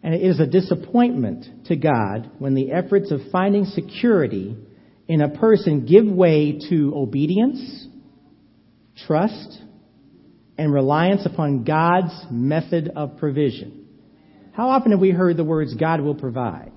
And 0.04 0.16
it 0.16 0.22
is 0.22 0.40
a 0.40 0.48
disappointment 0.48 1.66
to 1.66 1.76
God 1.76 2.32
when 2.40 2.56
the 2.56 2.72
efforts 2.72 3.12
of 3.12 3.20
finding 3.32 3.66
security 3.66 4.56
in 5.08 5.22
a 5.22 5.30
person 5.30 5.86
give 5.86 6.06
way 6.06 6.60
to 6.70 6.94
obedience, 6.96 7.88
trust, 9.06 9.62
and 10.62 10.72
reliance 10.72 11.26
upon 11.26 11.64
God's 11.64 12.14
method 12.30 12.92
of 12.96 13.18
provision. 13.18 13.88
How 14.54 14.70
often 14.70 14.92
have 14.92 15.00
we 15.00 15.10
heard 15.10 15.36
the 15.36 15.44
words, 15.44 15.74
God 15.74 16.02
will 16.02 16.14
provide? 16.14 16.72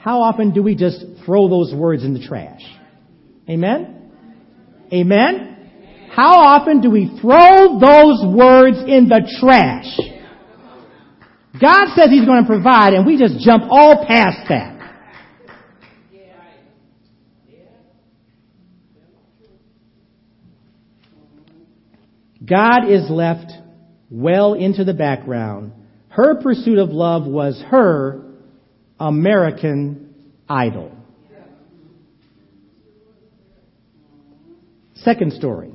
How 0.00 0.22
often 0.22 0.52
do 0.52 0.60
we 0.60 0.74
just 0.74 1.04
throw 1.24 1.48
those 1.48 1.72
words 1.72 2.02
in 2.02 2.14
the 2.14 2.26
trash? 2.26 2.62
Amen? 3.48 4.10
Amen? 4.92 6.08
How 6.12 6.40
often 6.40 6.80
do 6.80 6.90
we 6.90 7.16
throw 7.20 7.78
those 7.78 8.26
words 8.26 8.78
in 8.88 9.08
the 9.08 9.22
trash? 9.38 9.86
God 11.60 11.94
says 11.94 12.08
He's 12.10 12.26
going 12.26 12.42
to 12.42 12.48
provide, 12.48 12.92
and 12.92 13.06
we 13.06 13.16
just 13.16 13.38
jump 13.38 13.62
all 13.70 14.04
past 14.04 14.48
that. 14.48 14.71
God 22.44 22.88
is 22.88 23.08
left 23.08 23.52
well 24.10 24.54
into 24.54 24.84
the 24.84 24.94
background. 24.94 25.72
Her 26.08 26.40
pursuit 26.42 26.78
of 26.78 26.90
love 26.90 27.26
was 27.26 27.62
her 27.68 28.22
American 28.98 30.14
idol. 30.48 30.92
Second 34.94 35.32
story. 35.32 35.72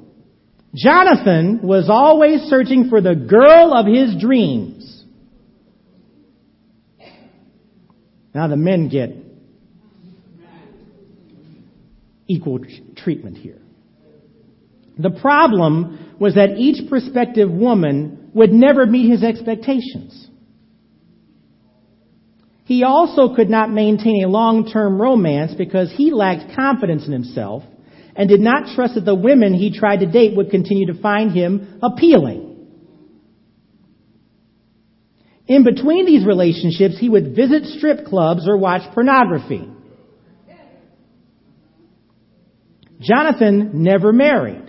Jonathan 0.76 1.62
was 1.64 1.90
always 1.90 2.42
searching 2.44 2.90
for 2.90 3.02
the 3.02 3.16
girl 3.16 3.74
of 3.74 3.86
his 3.86 4.16
dreams. 4.22 5.04
Now 8.34 8.48
the 8.48 8.56
men 8.56 8.88
get 8.88 9.16
equal 12.28 12.60
treatment 12.96 13.38
here. 13.38 13.62
The 15.00 15.12
problem 15.12 16.16
was 16.20 16.36
that 16.36 16.58
each 16.58 16.90
prospective 16.90 17.50
woman 17.52 18.32
would 18.34 18.52
never 18.52 18.86
meet 18.86 19.10
his 19.10 19.24
expectations. 19.24 20.28
He 22.66 22.84
also 22.84 23.34
could 23.36 23.50
not 23.50 23.72
maintain 23.72 24.24
a 24.24 24.28
long-term 24.28 25.02
romance 25.02 25.54
because 25.58 25.92
he 25.96 26.12
lacked 26.12 26.56
confidence 26.56 27.06
in 27.06 27.14
himself 27.14 27.64
and 28.16 28.28
did 28.28 28.42
not 28.42 28.76
trust 28.76 28.96
that 28.96 29.06
the 29.06 29.16
women 29.16 29.54
he 29.54 29.78
tried 29.78 30.02
to 30.02 30.06
date 30.06 30.36
would 30.36 30.50
continue 30.50 30.88
to 30.88 31.00
find 31.00 31.32
him 31.32 31.80
appealing. 31.82 32.48
In 35.48 35.64
between 35.64 36.06
these 36.06 36.26
relationships, 36.26 36.98
he 37.00 37.08
would 37.08 37.36
visit 37.36 37.64
strip 37.66 38.06
clubs 38.06 38.48
or 38.48 38.58
watch 38.58 38.82
pornography. 38.94 39.70
Jonathan 43.00 43.72
never 43.84 44.12
married. 44.12 44.67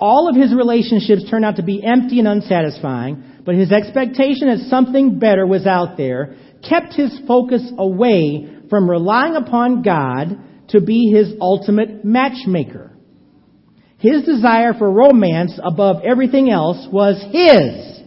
All 0.00 0.28
of 0.28 0.36
his 0.36 0.54
relationships 0.54 1.28
turned 1.28 1.44
out 1.44 1.56
to 1.56 1.62
be 1.62 1.84
empty 1.84 2.18
and 2.18 2.28
unsatisfying, 2.28 3.22
but 3.44 3.54
his 3.54 3.70
expectation 3.70 4.48
that 4.48 4.66
something 4.68 5.18
better 5.18 5.46
was 5.46 5.66
out 5.66 5.96
there 5.98 6.36
kept 6.66 6.94
his 6.94 7.20
focus 7.26 7.70
away 7.76 8.48
from 8.70 8.88
relying 8.88 9.36
upon 9.36 9.82
God 9.82 10.38
to 10.68 10.80
be 10.80 11.10
his 11.12 11.34
ultimate 11.40 12.04
matchmaker. 12.04 12.92
His 13.98 14.24
desire 14.24 14.72
for 14.72 14.90
romance 14.90 15.58
above 15.62 16.02
everything 16.04 16.50
else 16.50 16.86
was 16.90 17.22
his 17.30 18.00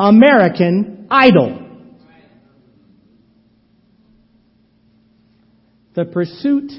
American 0.00 1.06
idol. 1.10 1.58
The 5.94 6.06
pursuit 6.06 6.72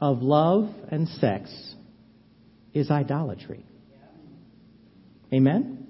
of 0.00 0.22
love 0.22 0.68
and 0.90 1.08
sex 1.08 1.75
is 2.76 2.90
idolatry. 2.90 3.64
Amen? 5.32 5.86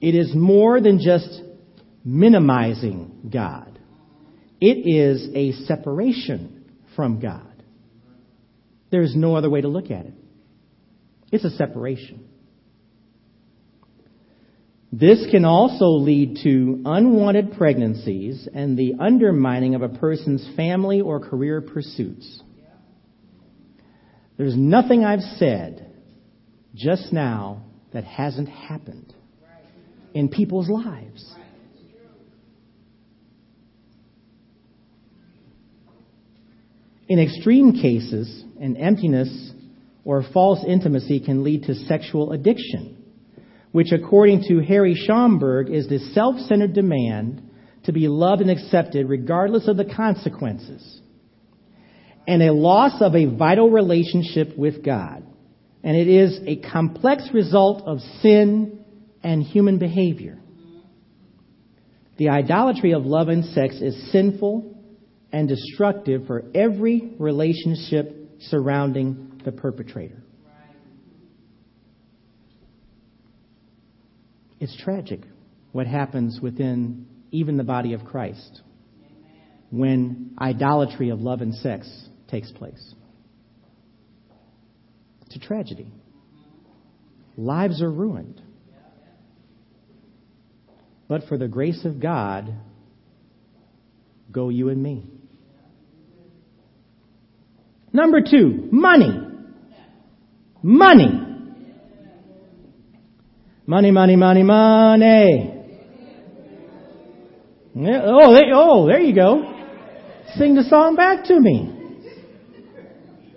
It 0.00 0.14
is 0.14 0.34
more 0.34 0.80
than 0.80 0.98
just 0.98 1.40
minimizing 2.04 3.30
God. 3.32 3.78
It 4.60 4.86
is 4.86 5.28
a 5.34 5.52
separation 5.66 6.64
from 6.96 7.20
God. 7.20 7.62
There's 8.90 9.14
no 9.14 9.36
other 9.36 9.48
way 9.48 9.60
to 9.60 9.68
look 9.68 9.90
at 9.90 10.06
it. 10.06 10.14
It's 11.30 11.44
a 11.44 11.50
separation. 11.50 12.28
This 14.92 15.24
can 15.30 15.46
also 15.46 15.86
lead 15.86 16.40
to 16.42 16.82
unwanted 16.84 17.52
pregnancies 17.56 18.46
and 18.52 18.76
the 18.76 18.94
undermining 19.00 19.74
of 19.74 19.82
a 19.82 19.88
person's 19.88 20.46
family 20.54 21.00
or 21.00 21.18
career 21.18 21.62
pursuits. 21.62 22.42
There's 24.42 24.56
nothing 24.56 25.04
I've 25.04 25.20
said 25.36 25.88
just 26.74 27.12
now 27.12 27.62
that 27.92 28.02
hasn't 28.02 28.48
happened 28.48 29.14
in 30.14 30.30
people's 30.30 30.68
lives. 30.68 31.32
In 37.08 37.20
extreme 37.20 37.74
cases, 37.74 38.42
an 38.60 38.76
emptiness 38.76 39.52
or 40.04 40.24
false 40.34 40.64
intimacy 40.66 41.20
can 41.20 41.44
lead 41.44 41.62
to 41.66 41.76
sexual 41.76 42.32
addiction 42.32 42.96
which 43.70 43.92
according 43.92 44.42
to 44.48 44.58
Harry 44.58 44.96
Schaumburg 44.96 45.70
is 45.70 45.88
the 45.88 46.00
self-centered 46.12 46.72
demand 46.72 47.48
to 47.84 47.92
be 47.92 48.08
loved 48.08 48.42
and 48.42 48.50
accepted 48.50 49.08
regardless 49.08 49.68
of 49.68 49.76
the 49.76 49.84
consequences, 49.84 51.00
and 52.26 52.42
a 52.42 52.52
loss 52.52 53.00
of 53.00 53.14
a 53.14 53.26
vital 53.26 53.70
relationship 53.70 54.56
with 54.56 54.84
God. 54.84 55.24
And 55.82 55.96
it 55.96 56.08
is 56.08 56.38
a 56.46 56.56
complex 56.70 57.28
result 57.32 57.82
of 57.86 57.98
sin 58.20 58.84
and 59.22 59.42
human 59.42 59.78
behavior. 59.78 60.38
The 62.18 62.28
idolatry 62.28 62.92
of 62.92 63.04
love 63.04 63.28
and 63.28 63.44
sex 63.46 63.76
is 63.76 64.12
sinful 64.12 64.76
and 65.32 65.48
destructive 65.48 66.26
for 66.26 66.44
every 66.54 67.14
relationship 67.18 68.14
surrounding 68.42 69.40
the 69.44 69.50
perpetrator. 69.50 70.22
It's 74.60 74.76
tragic 74.76 75.22
what 75.72 75.88
happens 75.88 76.38
within 76.40 77.06
even 77.32 77.56
the 77.56 77.64
body 77.64 77.94
of 77.94 78.04
Christ 78.04 78.62
when 79.70 80.36
idolatry 80.38 81.08
of 81.08 81.20
love 81.20 81.40
and 81.40 81.54
sex 81.54 81.88
takes 82.32 82.50
place. 82.50 82.94
It's 85.26 85.36
a 85.36 85.38
tragedy. 85.38 85.92
Lives 87.36 87.82
are 87.82 87.90
ruined. 87.90 88.40
But 91.08 91.24
for 91.28 91.36
the 91.36 91.46
grace 91.46 91.84
of 91.84 92.00
God, 92.00 92.54
go 94.30 94.48
you 94.48 94.70
and 94.70 94.82
me. 94.82 95.06
Number 97.92 98.20
two, 98.22 98.68
money. 98.72 99.28
Money. 100.62 101.20
Money, 103.66 103.90
money, 103.90 104.16
money, 104.16 104.42
money. 104.42 105.58
Oh, 107.76 108.34
they, 108.34 108.44
oh, 108.54 108.86
there 108.86 109.00
you 109.00 109.14
go. 109.14 109.54
Sing 110.36 110.54
the 110.54 110.64
song 110.64 110.96
back 110.96 111.24
to 111.26 111.38
me. 111.38 111.71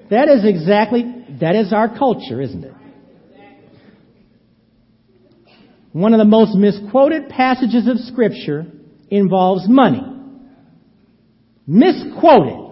That 0.10 0.30
is 0.30 0.46
exactly, 0.46 1.26
that 1.42 1.56
is 1.56 1.74
our 1.74 1.98
culture, 1.98 2.42
isn't 2.42 2.64
it? 2.64 2.74
One 5.92 6.14
of 6.14 6.18
the 6.18 6.26
most 6.26 6.56
misquoted 6.56 7.30
passages 7.30 7.88
of 7.88 7.98
scripture 8.00 8.66
involves 9.10 9.68
money. 9.68 10.04
Misquoted. 11.66 12.66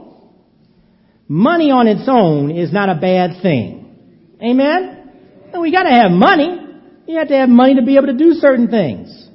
Money 1.27 1.71
on 1.71 1.87
its 1.87 2.07
own 2.07 2.51
is 2.51 2.71
not 2.73 2.89
a 2.89 2.95
bad 2.99 3.41
thing. 3.41 4.35
Amen? 4.43 5.11
We 5.59 5.71
gotta 5.71 5.93
have 5.93 6.11
money. 6.11 6.59
You 7.07 7.17
have 7.19 7.29
to 7.29 7.35
have 7.35 7.49
money 7.49 7.75
to 7.75 7.81
be 7.81 7.95
able 7.95 8.07
to 8.07 8.17
do 8.17 8.33
certain 8.33 8.67
things. 8.67 9.29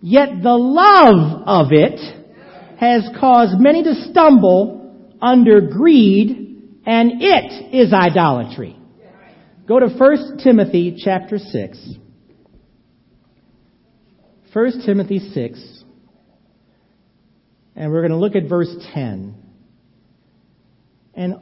Yet 0.00 0.42
the 0.42 0.56
love 0.56 1.42
of 1.46 1.72
it 1.72 2.00
has 2.78 3.08
caused 3.18 3.60
many 3.60 3.82
to 3.82 3.94
stumble 4.10 4.83
under 5.24 5.62
greed, 5.62 6.80
and 6.84 7.22
it 7.22 7.74
is 7.74 7.92
idolatry. 7.92 8.78
Go 9.66 9.80
to 9.80 9.88
1 9.88 10.38
Timothy 10.44 11.00
chapter 11.02 11.38
6. 11.38 11.94
1 14.52 14.82
Timothy 14.84 15.18
6. 15.32 15.82
And 17.74 17.90
we're 17.90 18.02
going 18.02 18.12
to 18.12 18.18
look 18.18 18.36
at 18.36 18.48
verse 18.48 18.72
10. 18.92 19.34
And 21.14 21.34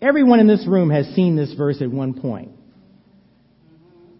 everyone 0.00 0.40
in 0.40 0.46
this 0.46 0.66
room 0.66 0.88
has 0.88 1.06
seen 1.14 1.36
this 1.36 1.52
verse 1.52 1.82
at 1.82 1.90
one 1.90 2.18
point. 2.18 2.52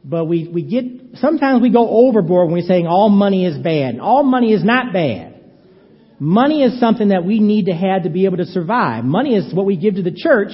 But 0.05 0.27
we, 0.27 0.49
we 0.53 0.63
get, 0.63 0.85
sometimes 1.15 1.63
we 1.63 1.73
go 1.73 1.89
overboard 1.89 2.47
when 2.47 2.61
we're 2.61 2.69
saying 2.69 2.87
all 2.87 3.09
money 3.09 3.47
is 3.47 3.59
bad. 3.59 3.99
All 3.99 4.23
money 4.23 4.53
is 4.53 4.63
not 4.63 4.93
bad. 4.93 5.30
Money 6.23 6.63
is 6.63 6.79
something 6.79 7.09
that 7.09 7.25
we 7.25 7.41
need 7.41 7.65
to 7.65 7.73
have 7.73 8.03
to 8.03 8.11
be 8.11 8.27
able 8.27 8.37
to 8.37 8.45
survive. 8.45 9.05
Money 9.05 9.35
is 9.35 9.55
what 9.55 9.65
we 9.65 9.77
give 9.77 9.95
to 9.95 10.03
the 10.03 10.13
church 10.15 10.53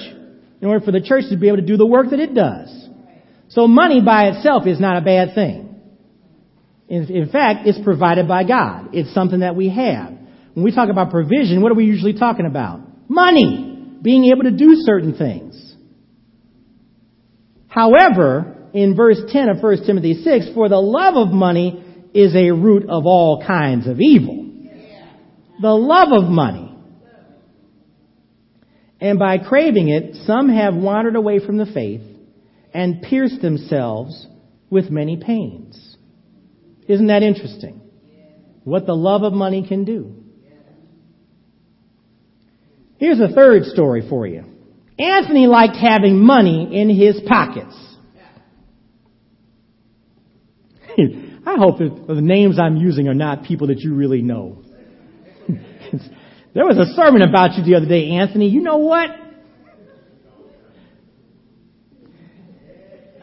in 0.61 0.67
order 0.67 0.83
for 0.83 0.93
the 0.93 1.01
church 1.01 1.25
to 1.29 1.35
be 1.35 1.49
able 1.49 1.57
to 1.57 1.65
do 1.65 1.75
the 1.75 1.85
work 1.85 2.09
that 2.11 2.21
it 2.21 2.33
does. 2.33 2.69
So 3.49 3.67
money 3.67 4.01
by 4.01 4.29
itself 4.29 4.65
is 4.65 4.79
not 4.79 4.97
a 4.97 5.01
bad 5.01 5.35
thing. 5.35 5.75
In, 6.87 7.13
in 7.13 7.29
fact, 7.29 7.67
it's 7.67 7.79
provided 7.83 8.29
by 8.29 8.45
God. 8.45 8.91
It's 8.93 9.13
something 9.13 9.41
that 9.41 9.57
we 9.57 9.67
have. 9.67 10.13
When 10.53 10.63
we 10.63 10.73
talk 10.73 10.89
about 10.89 11.11
provision, 11.11 11.61
what 11.61 11.73
are 11.73 11.75
we 11.75 11.85
usually 11.85 12.17
talking 12.17 12.45
about? 12.45 12.79
Money. 13.09 13.97
Being 14.01 14.31
able 14.31 14.43
to 14.43 14.51
do 14.51 14.75
certain 14.85 15.17
things. 15.17 15.75
However, 17.67 18.69
in 18.73 18.95
verse 18.95 19.19
10 19.27 19.49
of 19.49 19.61
1 19.61 19.85
Timothy 19.85 20.23
6, 20.23 20.53
for 20.53 20.69
the 20.69 20.77
love 20.77 21.15
of 21.15 21.33
money 21.33 21.83
is 22.13 22.35
a 22.35 22.51
root 22.51 22.83
of 22.89 23.05
all 23.05 23.43
kinds 23.45 23.85
of 23.85 23.99
evil. 23.99 24.46
The 25.61 25.73
love 25.73 26.09
of 26.11 26.29
money. 26.29 26.75
And 28.99 29.19
by 29.19 29.37
craving 29.37 29.89
it, 29.89 30.15
some 30.25 30.49
have 30.49 30.75
wandered 30.75 31.15
away 31.15 31.39
from 31.45 31.57
the 31.57 31.65
faith 31.65 32.01
and 32.73 33.01
pierced 33.01 33.41
themselves 33.41 34.27
with 34.69 34.89
many 34.89 35.17
pains. 35.17 35.97
Isn't 36.87 37.07
that 37.07 37.23
interesting? 37.23 37.81
What 38.63 38.85
the 38.85 38.93
love 38.93 39.23
of 39.23 39.33
money 39.33 39.67
can 39.67 39.85
do. 39.85 40.23
Here's 42.97 43.19
a 43.19 43.29
third 43.29 43.65
story 43.65 44.07
for 44.09 44.25
you. 44.25 44.43
Anthony 44.97 45.45
liked 45.45 45.75
having 45.75 46.19
money 46.19 46.79
in 46.79 46.89
his 46.89 47.21
pockets. 47.27 47.75
I 50.97 51.55
hope 51.57 51.77
the 51.77 52.19
names 52.21 52.59
I'm 52.59 52.77
using 52.77 53.07
are 53.07 53.13
not 53.13 53.43
people 53.43 53.67
that 53.67 53.79
you 53.79 53.93
really 53.93 54.23
know. 54.23 54.63
There 56.53 56.65
was 56.65 56.77
a 56.77 56.93
sermon 56.95 57.21
about 57.21 57.57
you 57.57 57.63
the 57.63 57.75
other 57.75 57.87
day, 57.87 58.11
Anthony. 58.11 58.49
You 58.49 58.61
know 58.61 58.77
what? 58.77 59.09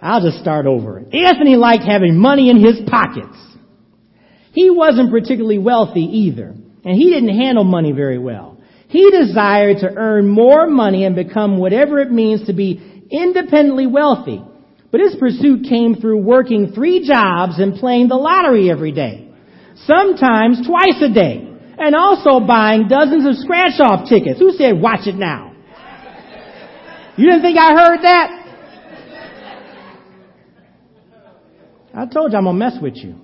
I'll 0.00 0.20
just 0.20 0.38
start 0.38 0.66
over. 0.66 0.98
Anthony 0.98 1.56
liked 1.56 1.84
having 1.84 2.18
money 2.18 2.50
in 2.50 2.62
his 2.62 2.80
pockets. 2.86 3.38
He 4.52 4.68
wasn't 4.68 5.10
particularly 5.10 5.58
wealthy 5.58 6.02
either, 6.02 6.48
and 6.84 6.94
he 6.94 7.10
didn't 7.10 7.36
handle 7.38 7.64
money 7.64 7.92
very 7.92 8.18
well. 8.18 8.60
He 8.88 9.10
desired 9.10 9.78
to 9.78 9.92
earn 9.96 10.28
more 10.28 10.68
money 10.68 11.04
and 11.04 11.16
become 11.16 11.56
whatever 11.58 12.00
it 12.00 12.12
means 12.12 12.46
to 12.46 12.52
be 12.52 13.06
independently 13.10 13.86
wealthy. 13.86 14.44
But 14.92 15.00
his 15.00 15.16
pursuit 15.18 15.66
came 15.68 15.96
through 15.96 16.18
working 16.18 16.72
three 16.72 17.04
jobs 17.04 17.58
and 17.58 17.74
playing 17.74 18.08
the 18.08 18.14
lottery 18.14 18.70
every 18.70 18.92
day. 18.92 19.28
Sometimes 19.86 20.64
twice 20.66 21.02
a 21.02 21.12
day. 21.12 21.53
And 21.76 21.94
also 21.94 22.40
buying 22.40 22.88
dozens 22.88 23.26
of 23.26 23.36
scratch 23.36 23.80
off 23.80 24.08
tickets. 24.08 24.38
Who 24.38 24.52
said 24.52 24.80
watch 24.80 25.06
it 25.06 25.16
now? 25.16 25.54
You 27.16 27.26
didn't 27.26 27.42
think 27.42 27.58
I 27.58 27.72
heard 27.72 28.02
that? 28.02 28.40
I 31.96 32.06
told 32.06 32.32
you 32.32 32.38
I'm 32.38 32.44
gonna 32.44 32.58
mess 32.58 32.74
with 32.82 32.96
you. 32.96 33.14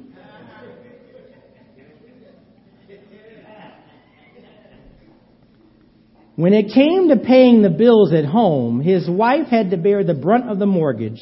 When 6.36 6.54
it 6.54 6.72
came 6.72 7.08
to 7.08 7.16
paying 7.16 7.60
the 7.60 7.68
bills 7.68 8.14
at 8.14 8.24
home, 8.24 8.80
his 8.80 9.10
wife 9.10 9.48
had 9.48 9.72
to 9.72 9.76
bear 9.76 10.04
the 10.04 10.14
brunt 10.14 10.48
of 10.48 10.58
the 10.58 10.66
mortgage 10.66 11.20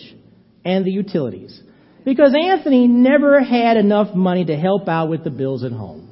and 0.65 0.85
the 0.85 0.93
utilities 0.93 1.61
because 2.05 2.35
Anthony 2.41 2.87
never 2.87 3.43
had 3.43 3.77
enough 3.77 4.15
money 4.15 4.45
to 4.45 4.57
help 4.57 4.87
out 4.87 5.09
with 5.09 5.25
the 5.25 5.31
bills 5.31 5.65
at 5.65 5.73
home. 5.73 6.08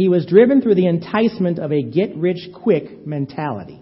He 0.00 0.08
was 0.08 0.24
driven 0.24 0.62
through 0.62 0.76
the 0.76 0.86
enticement 0.86 1.58
of 1.58 1.72
a 1.72 1.82
get 1.82 2.16
rich 2.16 2.48
quick 2.54 3.06
mentality. 3.06 3.78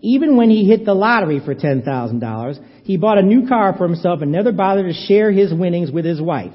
Even 0.00 0.38
when 0.38 0.48
he 0.48 0.64
hit 0.64 0.86
the 0.86 0.94
lottery 0.94 1.40
for 1.44 1.54
$10,000, 1.54 2.84
he 2.84 2.96
bought 2.96 3.18
a 3.18 3.22
new 3.22 3.46
car 3.46 3.74
for 3.76 3.86
himself 3.86 4.22
and 4.22 4.32
never 4.32 4.50
bothered 4.50 4.86
to 4.86 4.94
share 5.06 5.30
his 5.30 5.52
winnings 5.52 5.92
with 5.92 6.06
his 6.06 6.22
wife. 6.22 6.54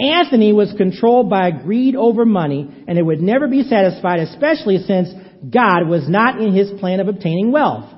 Anthony 0.00 0.54
was 0.54 0.72
controlled 0.78 1.28
by 1.28 1.50
greed 1.50 1.96
over 1.96 2.24
money 2.24 2.82
and 2.88 2.96
it 2.96 3.02
would 3.02 3.20
never 3.20 3.46
be 3.46 3.62
satisfied, 3.62 4.20
especially 4.20 4.78
since 4.78 5.10
God 5.50 5.86
was 5.86 6.08
not 6.08 6.40
in 6.40 6.54
his 6.54 6.70
plan 6.80 7.00
of 7.00 7.08
obtaining 7.08 7.52
wealth. 7.52 7.92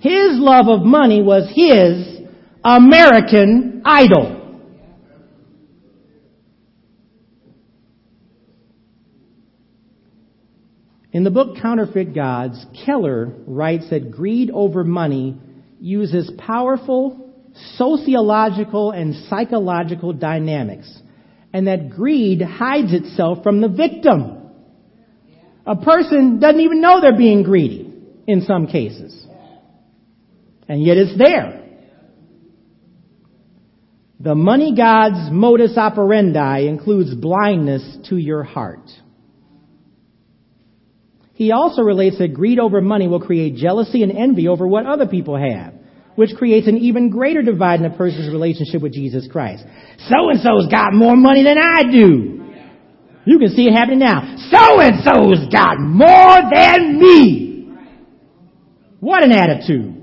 His 0.00 0.32
love 0.32 0.68
of 0.68 0.84
money 0.84 1.22
was 1.22 1.50
his 1.54 2.20
American 2.62 3.80
idol. 3.86 4.43
In 11.14 11.22
the 11.22 11.30
book 11.30 11.58
Counterfeit 11.62 12.12
Gods, 12.12 12.66
Keller 12.84 13.32
writes 13.46 13.88
that 13.90 14.10
greed 14.10 14.50
over 14.50 14.82
money 14.82 15.38
uses 15.78 16.28
powerful 16.36 17.32
sociological 17.76 18.90
and 18.90 19.14
psychological 19.30 20.12
dynamics, 20.12 20.92
and 21.52 21.68
that 21.68 21.90
greed 21.90 22.42
hides 22.42 22.92
itself 22.92 23.44
from 23.44 23.60
the 23.60 23.68
victim. 23.68 24.50
A 25.64 25.76
person 25.76 26.40
doesn't 26.40 26.60
even 26.60 26.80
know 26.80 27.00
they're 27.00 27.16
being 27.16 27.44
greedy 27.44 27.94
in 28.26 28.40
some 28.40 28.66
cases. 28.66 29.24
And 30.68 30.82
yet 30.82 30.96
it's 30.96 31.16
there. 31.16 31.62
The 34.18 34.34
money 34.34 34.74
god's 34.76 35.30
modus 35.30 35.78
operandi 35.78 36.66
includes 36.66 37.14
blindness 37.14 37.98
to 38.08 38.16
your 38.16 38.42
heart. 38.42 38.90
He 41.34 41.50
also 41.50 41.82
relates 41.82 42.18
that 42.18 42.32
greed 42.32 42.58
over 42.60 42.80
money 42.80 43.08
will 43.08 43.20
create 43.20 43.56
jealousy 43.56 44.02
and 44.02 44.12
envy 44.12 44.46
over 44.48 44.66
what 44.66 44.86
other 44.86 45.06
people 45.06 45.36
have, 45.36 45.74
which 46.14 46.30
creates 46.36 46.68
an 46.68 46.78
even 46.78 47.10
greater 47.10 47.42
divide 47.42 47.80
in 47.80 47.86
a 47.86 47.96
person's 47.96 48.32
relationship 48.32 48.80
with 48.80 48.92
Jesus 48.92 49.28
Christ. 49.30 49.64
So 50.08 50.30
and 50.30 50.40
so's 50.40 50.68
got 50.68 50.92
more 50.92 51.16
money 51.16 51.42
than 51.42 51.58
I 51.58 51.90
do. 51.90 52.40
You 53.26 53.38
can 53.38 53.48
see 53.48 53.66
it 53.66 53.72
happening 53.72 53.98
now. 53.98 54.36
So 54.50 54.80
and 54.80 55.02
so's 55.02 55.48
got 55.52 55.80
more 55.80 56.38
than 56.54 57.00
me. 57.00 57.74
What 59.00 59.24
an 59.24 59.32
attitude. 59.32 60.02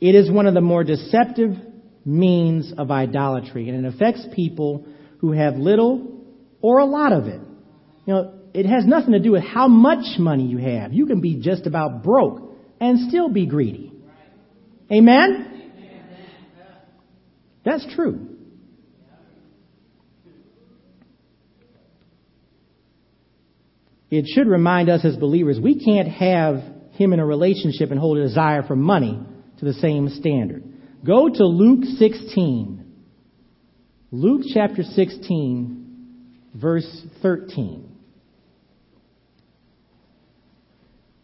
It 0.00 0.14
is 0.14 0.30
one 0.30 0.46
of 0.46 0.52
the 0.52 0.60
more 0.60 0.84
deceptive 0.84 1.56
means 2.04 2.72
of 2.76 2.90
idolatry, 2.90 3.68
and 3.68 3.84
it 3.84 3.94
affects 3.94 4.26
people 4.34 4.86
who 5.18 5.32
have 5.32 5.56
little 5.56 6.22
or 6.60 6.78
a 6.78 6.84
lot 6.84 7.12
of 7.12 7.26
it. 7.26 7.40
You 8.06 8.14
know, 8.14 8.34
it 8.52 8.66
has 8.66 8.86
nothing 8.86 9.12
to 9.12 9.18
do 9.18 9.32
with 9.32 9.42
how 9.42 9.68
much 9.68 10.18
money 10.18 10.46
you 10.46 10.58
have. 10.58 10.92
You 10.92 11.06
can 11.06 11.20
be 11.20 11.40
just 11.40 11.66
about 11.66 12.02
broke 12.02 12.54
and 12.80 13.08
still 13.08 13.28
be 13.28 13.46
greedy. 13.46 13.92
Amen? 14.92 15.50
That's 17.64 17.86
true. 17.94 18.28
It 24.10 24.26
should 24.28 24.46
remind 24.46 24.90
us 24.90 25.04
as 25.04 25.16
believers 25.16 25.58
we 25.58 25.82
can't 25.82 26.08
have 26.08 26.62
him 26.92 27.12
in 27.12 27.18
a 27.18 27.26
relationship 27.26 27.90
and 27.90 27.98
hold 27.98 28.18
a 28.18 28.22
desire 28.22 28.62
for 28.62 28.76
money 28.76 29.18
to 29.58 29.64
the 29.64 29.72
same 29.72 30.08
standard. 30.08 30.73
Go 31.04 31.28
to 31.28 31.44
Luke 31.44 31.84
16. 31.98 32.92
Luke 34.10 34.42
chapter 34.52 34.82
16, 34.82 36.40
verse 36.54 37.06
13. 37.20 37.90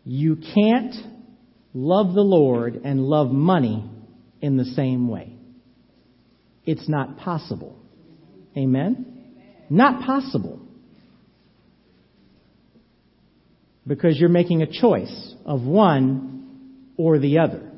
You 0.05 0.37
can't 0.37 0.95
love 1.73 2.15
the 2.15 2.21
Lord 2.21 2.81
and 2.85 3.03
love 3.03 3.31
money 3.31 3.89
in 4.41 4.57
the 4.57 4.65
same 4.65 5.09
way. 5.09 5.35
It's 6.65 6.89
not 6.89 7.19
possible. 7.19 7.79
Amen? 8.57 9.35
Not 9.71 10.05
possible. 10.05 10.61
because 13.87 14.19
you're 14.19 14.29
making 14.29 14.63
a 14.63 14.67
choice 14.67 15.35
of 15.45 15.63
one 15.63 16.49
or 16.97 17.19
the 17.19 17.39
other. 17.39 17.70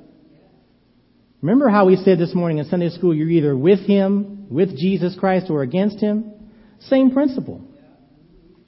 Remember 1.42 1.68
how 1.68 1.86
we 1.86 1.96
said 1.96 2.20
this 2.20 2.34
morning 2.36 2.58
in 2.58 2.66
Sunday 2.66 2.88
school, 2.90 3.12
you're 3.12 3.28
either 3.28 3.56
with 3.56 3.80
Him, 3.80 4.46
with 4.48 4.76
Jesus 4.76 5.16
Christ, 5.18 5.50
or 5.50 5.62
against 5.62 5.98
Him? 5.98 6.32
Same 6.82 7.10
principle. 7.10 7.60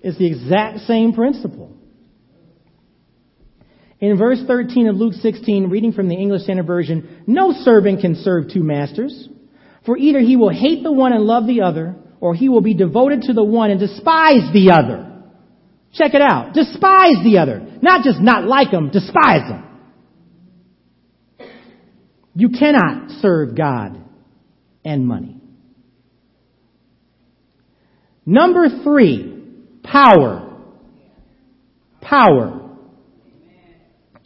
It's 0.00 0.18
the 0.18 0.26
exact 0.26 0.80
same 0.80 1.12
principle. 1.12 1.70
In 4.00 4.18
verse 4.18 4.40
13 4.44 4.88
of 4.88 4.96
Luke 4.96 5.14
16, 5.14 5.70
reading 5.70 5.92
from 5.92 6.08
the 6.08 6.16
English 6.16 6.42
Standard 6.42 6.66
Version, 6.66 7.22
no 7.28 7.52
servant 7.52 8.00
can 8.00 8.16
serve 8.16 8.50
two 8.52 8.64
masters, 8.64 9.28
for 9.86 9.96
either 9.96 10.18
he 10.18 10.36
will 10.36 10.52
hate 10.52 10.82
the 10.82 10.92
one 10.92 11.12
and 11.12 11.22
love 11.22 11.46
the 11.46 11.62
other, 11.62 11.94
or 12.20 12.34
he 12.34 12.48
will 12.48 12.60
be 12.60 12.74
devoted 12.74 13.22
to 13.22 13.32
the 13.32 13.44
one 13.44 13.70
and 13.70 13.78
despise 13.78 14.52
the 14.52 14.72
other. 14.72 15.22
Check 15.92 16.12
it 16.12 16.20
out. 16.20 16.54
Despise 16.54 17.22
the 17.22 17.38
other. 17.38 17.78
Not 17.80 18.02
just 18.02 18.20
not 18.20 18.44
like 18.44 18.72
them, 18.72 18.90
despise 18.90 19.48
them. 19.48 19.73
You 22.34 22.48
cannot 22.48 23.10
serve 23.20 23.56
God 23.56 24.00
and 24.84 25.06
money. 25.06 25.40
Number 28.26 28.66
three, 28.82 29.42
power. 29.82 30.60
Power. 32.00 32.60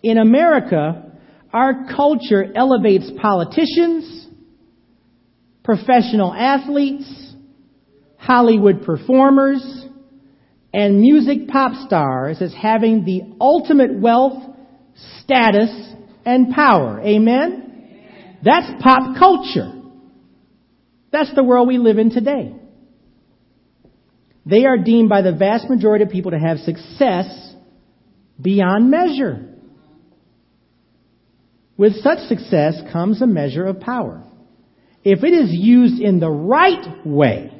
In 0.03 0.19
America, 0.19 1.13
our 1.53 1.87
culture 1.95 2.45
elevates 2.55 3.11
politicians, 3.21 4.27
professional 5.65 6.33
athletes, 6.33 7.35
Hollywood 8.17 8.85
performers, 8.85 9.63
and 10.73 11.01
music 11.01 11.49
pop 11.49 11.87
stars 11.87 12.41
as 12.41 12.55
having 12.55 13.05
the 13.05 13.23
ultimate 13.41 13.99
wealth, 13.99 14.43
status, 15.23 15.71
and 16.25 16.55
power. 16.55 17.01
Amen? 17.01 17.68
That's 18.43 18.83
pop 18.83 19.17
culture. 19.19 19.73
That's 21.11 21.35
the 21.35 21.43
world 21.43 21.69
we 21.69 21.79
live 21.79 21.99
in 21.99 22.11
today. 22.11 22.55
They 24.45 24.65
are 24.65 24.79
deemed 24.79 25.09
by 25.09 25.23
the 25.23 25.33
vast 25.33 25.69
majority 25.69 26.05
of 26.05 26.11
people 26.11 26.31
to 26.31 26.39
have 26.39 26.59
success 26.59 27.55
beyond 28.41 28.91
measure. 28.91 29.45
With 31.77 31.97
such 31.97 32.19
success 32.29 32.81
comes 32.93 33.21
a 33.23 33.27
measure 33.27 33.67
of 33.67 33.81
power. 33.81 34.25
If 35.05 35.23
it 35.23 35.33
is 35.33 35.51
used 35.53 36.01
in 36.01 36.19
the 36.19 36.31
right 36.31 37.07
way, 37.07 37.53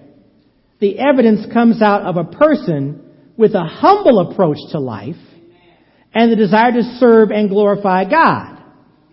the 0.81 0.99
evidence 0.99 1.53
comes 1.53 1.83
out 1.83 2.03
of 2.03 2.17
a 2.17 2.25
person 2.25 3.03
with 3.37 3.55
a 3.55 3.65
humble 3.65 4.31
approach 4.31 4.59
to 4.73 4.81
life 4.81 5.17
and 6.15 6.33
the 6.33 6.37
desire 6.37 6.73
to 6.73 6.83
serve 6.99 7.31
and 7.31 7.49
glorify 7.49 8.09
God. 8.09 8.59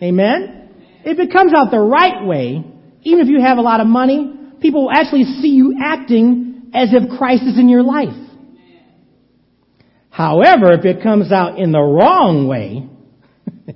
Amen? 0.02 0.65
If 1.06 1.20
it 1.20 1.32
comes 1.32 1.54
out 1.56 1.70
the 1.70 1.80
right 1.80 2.26
way, 2.26 2.66
even 3.04 3.20
if 3.20 3.28
you 3.28 3.40
have 3.40 3.60
a 3.60 3.62
lot 3.62 3.80
of 3.80 3.86
money, 3.86 4.34
people 4.60 4.86
will 4.86 4.92
actually 4.92 5.24
see 5.24 5.50
you 5.50 5.78
acting 5.82 6.72
as 6.74 6.90
if 6.92 7.18
Christ 7.20 7.44
is 7.44 7.60
in 7.60 7.70
your 7.70 7.84
life. 7.84 8.18
However, 10.10 10.72
if 10.74 10.84
it 10.84 11.04
comes 11.04 11.32
out 11.32 11.60
in 11.60 11.72
the 11.72 11.82
wrong 11.82 12.48
way, 12.48 12.90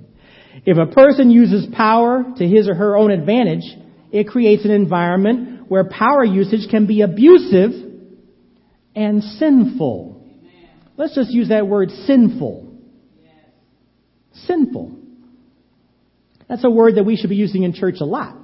if 0.66 0.76
a 0.76 0.92
person 0.92 1.30
uses 1.30 1.72
power 1.72 2.24
to 2.36 2.48
his 2.48 2.68
or 2.68 2.74
her 2.74 2.96
own 2.96 3.12
advantage, 3.12 3.64
it 4.10 4.26
creates 4.26 4.64
an 4.64 4.72
environment 4.72 5.70
where 5.70 5.84
power 5.84 6.24
usage 6.24 6.68
can 6.68 6.88
be 6.88 7.02
abusive 7.02 7.70
and 8.96 9.22
sinful. 9.22 10.26
Let's 10.96 11.14
just 11.14 11.30
use 11.30 11.50
that 11.50 11.68
word 11.68 11.90
sinful. 11.90 12.74
Sinful. 14.32 14.96
That's 16.50 16.64
a 16.64 16.70
word 16.70 16.96
that 16.96 17.04
we 17.04 17.14
should 17.14 17.30
be 17.30 17.36
using 17.36 17.62
in 17.62 17.72
church 17.72 18.00
a 18.00 18.04
lot. 18.04 18.36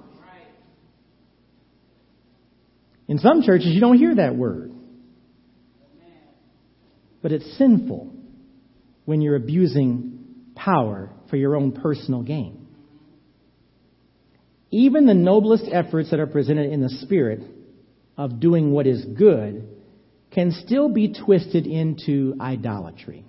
In 3.08 3.18
some 3.18 3.42
churches, 3.42 3.66
you 3.66 3.80
don't 3.80 3.98
hear 3.98 4.14
that 4.14 4.36
word. 4.36 4.72
But 7.20 7.32
it's 7.32 7.58
sinful 7.58 8.12
when 9.06 9.20
you're 9.22 9.34
abusing 9.34 10.20
power 10.54 11.10
for 11.28 11.36
your 11.36 11.56
own 11.56 11.72
personal 11.72 12.22
gain. 12.22 12.68
Even 14.70 15.06
the 15.06 15.14
noblest 15.14 15.64
efforts 15.70 16.12
that 16.12 16.20
are 16.20 16.28
presented 16.28 16.72
in 16.72 16.80
the 16.80 16.90
spirit 16.90 17.42
of 18.16 18.38
doing 18.38 18.70
what 18.70 18.86
is 18.86 19.04
good 19.04 19.68
can 20.30 20.52
still 20.52 20.88
be 20.88 21.12
twisted 21.12 21.66
into 21.66 22.36
idolatry. 22.40 23.24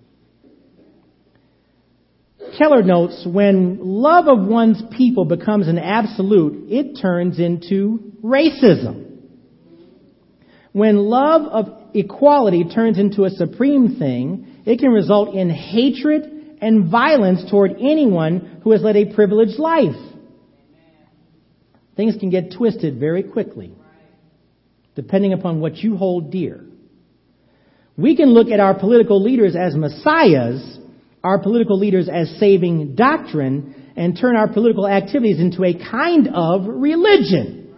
Keller 2.58 2.82
notes 2.82 3.26
when 3.26 3.80
love 3.82 4.28
of 4.28 4.48
one's 4.48 4.82
people 4.98 5.26
becomes 5.26 5.67
an 5.67 5.78
absolute, 5.78 6.70
it 6.70 7.00
turns 7.00 7.39
into 7.39 8.13
racism. 8.24 9.04
When 10.72 10.98
love 10.98 11.43
of 11.43 11.89
equality 11.93 12.65
turns 12.65 12.98
into 12.98 13.26
a 13.26 13.30
supreme 13.30 13.98
thing, 13.98 14.62
it 14.65 14.80
can 14.80 14.89
result 14.89 15.36
in 15.36 15.50
hatred 15.50 16.58
and 16.62 16.89
violence 16.89 17.50
toward 17.50 17.74
anyone 17.80 18.62
who 18.63 18.72
has 18.72 18.82
led 18.82 18.96
a 18.96 19.13
privileged 19.13 19.60
life. 19.60 19.96
Things 21.96 22.15
can 22.20 22.30
get 22.30 22.54
twisted 22.56 23.00
very 23.00 23.24
quickly, 23.24 23.74
depending 24.96 25.34
upon 25.34 25.60
what 25.62 25.76
you 25.78 25.98
hold 25.98 26.32
dear. 26.32 26.63
We 27.96 28.15
can 28.15 28.30
look 28.30 28.50
at 28.50 28.60
our 28.60 28.78
political 28.78 29.22
leaders 29.22 29.56
as 29.56 29.76
messiahs, 29.76 30.76
our 31.27 31.39
political 31.39 31.77
leaders 31.77 32.07
as 32.07 32.29
saving 32.39 32.95
doctrine, 32.95 33.91
and 33.97 34.17
turn 34.19 34.37
our 34.37 34.47
political 34.47 34.87
activities 34.87 35.39
into 35.39 35.63
a 35.65 35.73
kind 35.73 36.29
of 36.33 36.65
religion. 36.67 37.75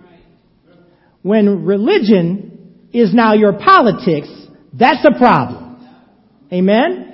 When 1.21 1.65
religion 1.65 2.87
is 2.93 3.13
now 3.13 3.33
your 3.33 3.53
politics, 3.53 4.29
that's 4.73 5.03
a 5.05 5.17
problem. 5.17 5.87
Amen? 6.51 7.05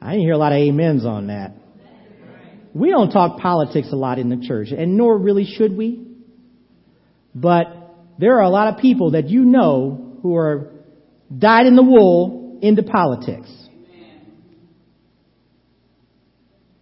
I 0.00 0.12
didn't 0.12 0.24
hear 0.24 0.34
a 0.34 0.38
lot 0.38 0.52
of 0.52 0.58
amens 0.68 1.04
on 1.04 1.26
that. 1.28 1.54
We 2.74 2.90
don't 2.90 3.10
talk 3.10 3.40
politics 3.40 3.88
a 3.92 3.96
lot 3.96 4.18
in 4.18 4.28
the 4.28 4.46
church, 4.46 4.68
and 4.70 4.96
nor 4.96 5.18
really 5.18 5.44
should 5.44 5.76
we. 5.76 6.06
But 7.34 7.66
there 8.18 8.36
are 8.36 8.42
a 8.42 8.50
lot 8.50 8.74
of 8.74 8.80
people 8.80 9.12
that 9.12 9.28
you 9.28 9.44
know 9.44 10.18
who 10.22 10.36
are 10.36 10.72
dyed 11.36 11.66
in 11.66 11.76
the 11.76 11.82
wool 11.82 12.58
into 12.62 12.82
politics. 12.82 13.50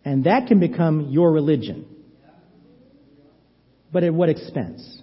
And 0.06 0.22
that 0.22 0.46
can 0.46 0.60
become 0.60 1.08
your 1.10 1.32
religion. 1.32 1.84
But 3.92 4.04
at 4.04 4.14
what 4.14 4.28
expense? 4.28 5.02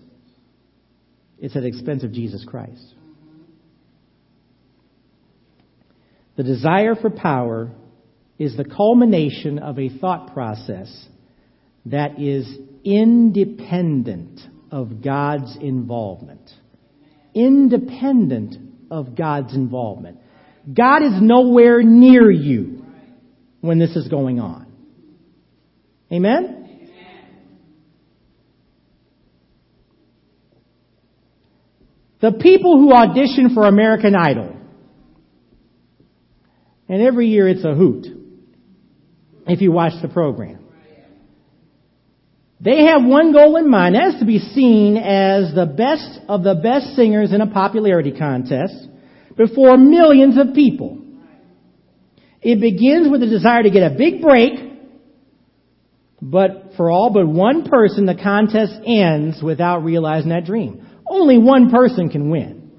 It's 1.38 1.58
at 1.58 1.64
the 1.64 1.68
expense 1.68 2.06
of 2.06 2.14
Jesus 2.14 2.46
Christ. 2.46 2.82
The 6.38 6.44
desire 6.44 6.96
for 6.96 7.10
power 7.10 7.72
is 8.40 8.56
the 8.56 8.64
culmination 8.64 9.60
of 9.60 9.78
a 9.78 9.90
thought 9.90 10.34
process 10.34 11.06
that 11.88 12.18
is 12.18 12.48
independent 12.86 14.40
of 14.72 15.02
God's 15.04 15.58
involvement. 15.58 16.50
Independent 17.34 18.56
of 18.90 19.16
God's 19.18 19.54
involvement. 19.54 20.20
God 20.74 21.04
is 21.04 21.22
nowhere 21.22 21.84
near 21.84 22.32
you 22.32 22.86
when 23.60 23.80
this 23.80 23.98
is 23.98 24.08
going 24.08 24.40
on. 24.40 24.63
Amen? 26.14 26.60
The 32.22 32.34
people 32.34 32.78
who 32.78 32.94
audition 32.94 33.54
for 33.54 33.68
American 33.68 34.16
Idol, 34.16 34.56
and 36.88 37.02
every 37.02 37.28
year 37.28 37.50
it's 37.50 37.66
a 37.66 37.74
hoot 37.74 38.06
if 39.48 39.60
you 39.60 39.72
watch 39.72 39.94
the 40.02 40.08
program. 40.08 40.64
They 42.62 42.86
have 42.86 43.04
one 43.04 43.34
goal 43.34 43.58
in 43.58 43.70
mind. 43.70 43.96
That 43.96 44.14
is 44.14 44.20
to 44.20 44.26
be 44.26 44.40
seen 44.40 44.96
as 44.96 45.54
the 45.54 45.66
best 45.66 46.22
of 46.30 46.44
the 46.44 46.56
best 46.56 46.96
singers 46.96 47.34
in 47.34 47.42
a 47.42 47.48
popularity 47.48 48.14
contest 48.18 48.88
before 49.36 49.78
millions 49.78 50.38
of 50.38 50.54
people. 50.54 51.00
It 52.42 52.62
begins 52.62 53.10
with 53.10 53.24
a 53.24 53.28
desire 53.28 53.64
to 53.64 53.70
get 53.70 53.92
a 53.92 53.96
big 53.98 54.22
break, 54.22 54.73
but 56.26 56.72
for 56.78 56.90
all 56.90 57.10
but 57.10 57.28
one 57.28 57.66
person, 57.66 58.06
the 58.06 58.16
contest 58.16 58.72
ends 58.86 59.44
without 59.44 59.84
realizing 59.84 60.30
that 60.30 60.46
dream. 60.46 60.88
Only 61.06 61.38
one 61.38 61.70
person 61.70 62.08
can 62.10 62.30
win. 62.30 62.72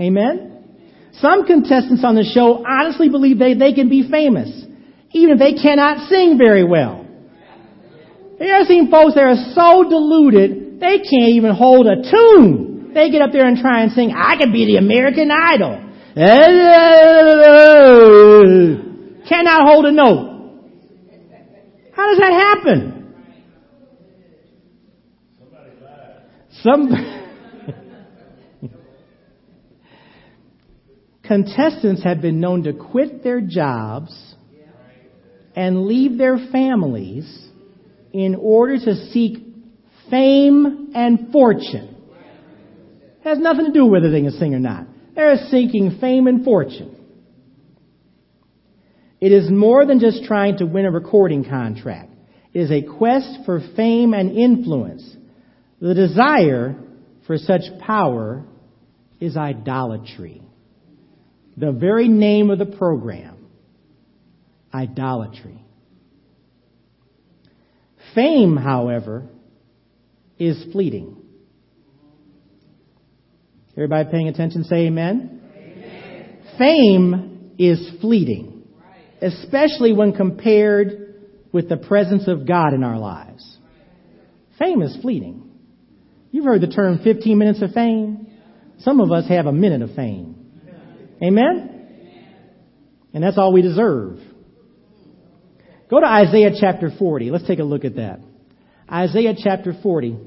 Amen? 0.00 1.10
Some 1.14 1.44
contestants 1.44 2.04
on 2.04 2.14
the 2.14 2.22
show 2.22 2.64
honestly 2.64 3.08
believe 3.08 3.40
they, 3.40 3.54
they 3.54 3.72
can 3.72 3.88
be 3.88 4.08
famous, 4.08 4.64
even 5.10 5.30
if 5.30 5.40
they 5.40 5.54
cannot 5.60 6.08
sing 6.08 6.38
very 6.38 6.62
well. 6.62 7.04
You 8.38 8.46
ever 8.46 8.64
seen 8.66 8.92
folks 8.92 9.14
that 9.14 9.24
are 9.24 9.34
so 9.54 9.82
deluded, 9.82 10.78
they 10.78 10.98
can't 10.98 11.30
even 11.34 11.56
hold 11.56 11.88
a 11.88 11.96
tune. 12.08 12.92
They 12.94 13.10
get 13.10 13.22
up 13.22 13.32
there 13.32 13.48
and 13.48 13.58
try 13.58 13.82
and 13.82 13.90
sing, 13.90 14.14
I 14.16 14.36
can 14.36 14.52
be 14.52 14.66
the 14.66 14.76
American 14.76 15.32
Idol. 15.32 15.82
cannot 19.28 19.66
hold 19.66 19.86
a 19.86 19.92
note. 19.92 20.27
How 21.98 22.06
does 22.06 22.18
that 22.18 22.32
happen? 22.32 23.12
Some 26.62 26.90
contestants 31.24 32.04
have 32.04 32.22
been 32.22 32.38
known 32.38 32.62
to 32.62 32.72
quit 32.72 33.24
their 33.24 33.40
jobs 33.40 34.16
and 35.56 35.86
leave 35.86 36.18
their 36.18 36.38
families 36.52 37.48
in 38.12 38.36
order 38.36 38.78
to 38.78 38.94
seek 39.10 39.38
fame 40.08 40.92
and 40.94 41.32
fortune. 41.32 41.96
It 43.24 43.28
has 43.28 43.40
nothing 43.40 43.66
to 43.66 43.72
do 43.72 43.82
with 43.86 43.90
whether 43.94 44.12
they 44.12 44.22
can 44.22 44.30
sing 44.38 44.54
or 44.54 44.60
not. 44.60 44.86
They're 45.16 45.48
seeking 45.50 45.98
fame 46.00 46.28
and 46.28 46.44
fortune. 46.44 46.97
It 49.20 49.32
is 49.32 49.50
more 49.50 49.84
than 49.84 49.98
just 49.98 50.24
trying 50.24 50.58
to 50.58 50.66
win 50.66 50.86
a 50.86 50.90
recording 50.90 51.44
contract. 51.44 52.12
It 52.52 52.60
is 52.60 52.70
a 52.70 52.82
quest 52.82 53.40
for 53.44 53.60
fame 53.76 54.14
and 54.14 54.36
influence. 54.36 55.16
The 55.80 55.94
desire 55.94 56.76
for 57.26 57.36
such 57.36 57.62
power 57.80 58.44
is 59.20 59.36
idolatry. 59.36 60.42
The 61.56 61.72
very 61.72 62.08
name 62.08 62.50
of 62.50 62.58
the 62.58 62.66
program. 62.66 63.46
Idolatry. 64.72 65.64
Fame, 68.14 68.56
however, 68.56 69.26
is 70.38 70.64
fleeting. 70.72 71.16
Everybody 73.72 74.10
paying 74.10 74.28
attention 74.28 74.64
say 74.64 74.86
amen? 74.86 75.40
amen. 75.54 76.38
Fame 76.58 77.52
is 77.58 77.90
fleeting, 78.00 78.57
especially 79.20 79.92
when 79.92 80.12
compared 80.12 81.14
with 81.52 81.68
the 81.68 81.76
presence 81.76 82.28
of 82.28 82.46
God 82.46 82.74
in 82.74 82.84
our 82.84 82.98
lives. 82.98 83.58
Fame 84.58 84.82
is 84.82 84.96
fleeting. 85.00 85.50
You've 86.30 86.44
heard 86.44 86.60
the 86.60 86.68
term 86.68 87.00
15 87.02 87.38
minutes 87.38 87.62
of 87.62 87.72
fame. 87.72 88.26
Some 88.80 89.00
of 89.00 89.10
us 89.10 89.28
have 89.28 89.46
a 89.46 89.52
minute 89.52 89.82
of 89.82 89.94
fame. 89.94 90.34
Amen? 91.22 91.78
And 93.14 93.24
that's 93.24 93.38
all 93.38 93.52
we 93.52 93.62
deserve. 93.62 94.18
Go 95.90 96.00
to 96.00 96.06
Isaiah 96.06 96.50
chapter 96.58 96.90
40. 96.96 97.30
Let's 97.30 97.46
take 97.46 97.58
a 97.60 97.64
look 97.64 97.84
at 97.84 97.96
that. 97.96 98.20
Isaiah 98.90 99.34
chapter 99.36 99.72
40. 99.82 100.18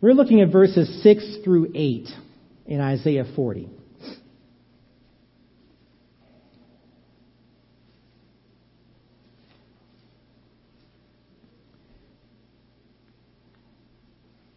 We're 0.00 0.12
looking 0.12 0.40
at 0.40 0.52
verses 0.52 1.02
6 1.02 1.38
through 1.44 1.72
8 1.74 2.08
in 2.66 2.80
Isaiah 2.80 3.24
40. 3.34 3.68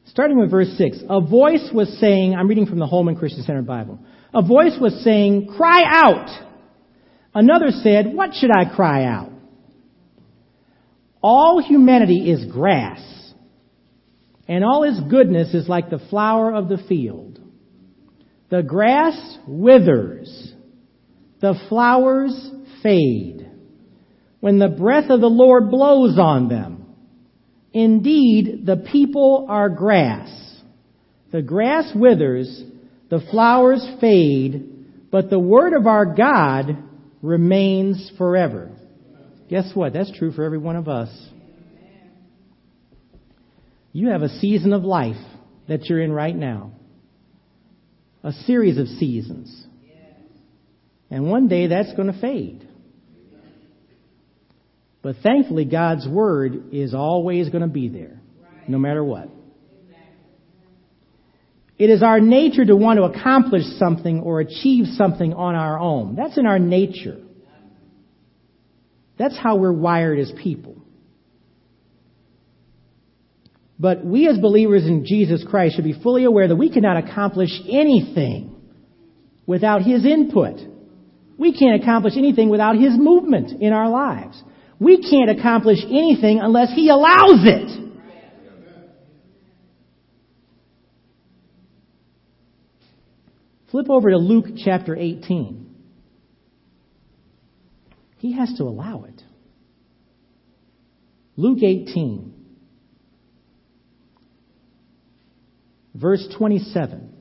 Starting 0.05 0.37
with 0.37 0.51
verse 0.51 0.67
6, 0.77 1.03
a 1.09 1.21
voice 1.21 1.69
was 1.73 1.87
saying, 1.99 2.35
I'm 2.35 2.47
reading 2.47 2.65
from 2.65 2.79
the 2.79 2.85
Holman 2.85 3.15
Christian 3.15 3.43
Standard 3.43 3.65
Bible. 3.65 3.97
A 4.33 4.41
voice 4.41 4.77
was 4.79 5.01
saying, 5.03 5.47
cry 5.57 5.83
out. 5.87 6.29
Another 7.33 7.71
said, 7.71 8.13
what 8.13 8.33
should 8.33 8.51
I 8.51 8.65
cry 8.75 9.05
out? 9.05 9.31
All 11.23 11.63
humanity 11.63 12.29
is 12.29 12.45
grass, 12.45 12.99
and 14.51 14.65
all 14.65 14.83
his 14.83 14.99
goodness 15.09 15.53
is 15.53 15.69
like 15.69 15.89
the 15.89 16.05
flower 16.09 16.53
of 16.53 16.67
the 16.67 16.83
field. 16.89 17.39
The 18.49 18.61
grass 18.61 19.37
withers, 19.47 20.51
the 21.39 21.57
flowers 21.69 22.51
fade, 22.83 23.49
when 24.41 24.59
the 24.59 24.67
breath 24.67 25.09
of 25.09 25.21
the 25.21 25.29
Lord 25.29 25.71
blows 25.71 26.19
on 26.19 26.49
them. 26.49 26.85
Indeed, 27.71 28.65
the 28.65 28.75
people 28.91 29.45
are 29.47 29.69
grass. 29.69 30.29
The 31.31 31.41
grass 31.41 31.89
withers, 31.95 32.61
the 33.09 33.21
flowers 33.31 33.87
fade, 34.01 34.85
but 35.11 35.29
the 35.29 35.39
word 35.39 35.71
of 35.71 35.87
our 35.87 36.05
God 36.05 36.75
remains 37.21 38.11
forever. 38.17 38.69
Guess 39.49 39.71
what? 39.73 39.93
That's 39.93 40.11
true 40.17 40.33
for 40.33 40.43
every 40.43 40.57
one 40.57 40.75
of 40.75 40.89
us. 40.89 41.09
You 43.91 44.09
have 44.09 44.21
a 44.21 44.29
season 44.29 44.73
of 44.73 44.83
life 44.83 45.21
that 45.67 45.85
you're 45.85 46.01
in 46.01 46.11
right 46.11 46.35
now. 46.35 46.71
A 48.23 48.31
series 48.31 48.77
of 48.77 48.87
seasons. 48.87 49.65
And 51.09 51.29
one 51.29 51.47
day 51.47 51.67
that's 51.67 51.93
going 51.93 52.11
to 52.11 52.19
fade. 52.19 52.67
But 55.01 55.17
thankfully, 55.23 55.65
God's 55.65 56.07
Word 56.07 56.73
is 56.73 56.93
always 56.93 57.49
going 57.49 57.63
to 57.63 57.67
be 57.67 57.89
there, 57.89 58.21
no 58.67 58.77
matter 58.77 59.03
what. 59.03 59.29
It 61.77 61.89
is 61.89 62.03
our 62.03 62.19
nature 62.19 62.63
to 62.63 62.75
want 62.75 62.97
to 62.97 63.05
accomplish 63.05 63.63
something 63.79 64.19
or 64.19 64.39
achieve 64.39 64.85
something 64.93 65.33
on 65.33 65.55
our 65.55 65.79
own. 65.79 66.15
That's 66.15 66.37
in 66.37 66.45
our 66.45 66.59
nature. 66.59 67.17
That's 69.17 69.37
how 69.37 69.55
we're 69.55 69.73
wired 69.73 70.19
as 70.19 70.31
people. 70.43 70.80
But 73.81 74.05
we 74.05 74.27
as 74.27 74.37
believers 74.37 74.85
in 74.85 75.05
Jesus 75.07 75.43
Christ 75.49 75.75
should 75.75 75.85
be 75.85 75.99
fully 76.03 76.23
aware 76.23 76.47
that 76.47 76.55
we 76.55 76.71
cannot 76.71 76.97
accomplish 76.97 77.49
anything 77.67 78.55
without 79.47 79.81
His 79.81 80.05
input. 80.05 80.59
We 81.39 81.57
can't 81.57 81.81
accomplish 81.81 82.13
anything 82.15 82.49
without 82.49 82.75
His 82.75 82.93
movement 82.95 83.59
in 83.59 83.73
our 83.73 83.89
lives. 83.89 84.39
We 84.79 85.01
can't 85.01 85.31
accomplish 85.31 85.79
anything 85.83 86.39
unless 86.39 86.71
He 86.75 86.89
allows 86.89 87.41
it. 87.43 87.89
Flip 93.71 93.89
over 93.89 94.11
to 94.11 94.17
Luke 94.17 94.45
chapter 94.63 94.95
18. 94.95 95.75
He 98.19 98.33
has 98.33 98.53
to 98.59 98.63
allow 98.65 99.05
it. 99.05 99.23
Luke 101.35 101.63
18, 101.63 102.40
verse 105.93 106.27
27. 106.37 107.11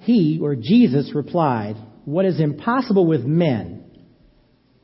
He, 0.00 0.40
or 0.42 0.56
Jesus, 0.56 1.12
replied, 1.14 1.76
What 2.04 2.24
is 2.24 2.40
impossible 2.40 3.06
with 3.06 3.24
men 3.24 3.84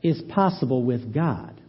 is 0.03 0.21
possible 0.29 0.83
with 0.83 1.13
God. 1.13 1.59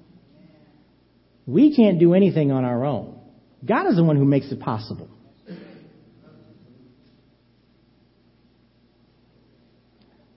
We 1.46 1.74
can't 1.74 1.98
do 1.98 2.14
anything 2.14 2.52
on 2.52 2.64
our 2.64 2.84
own. 2.84 3.18
God 3.64 3.86
is 3.88 3.96
the 3.96 4.04
one 4.04 4.16
who 4.16 4.24
makes 4.24 4.52
it 4.52 4.60
possible. 4.60 5.08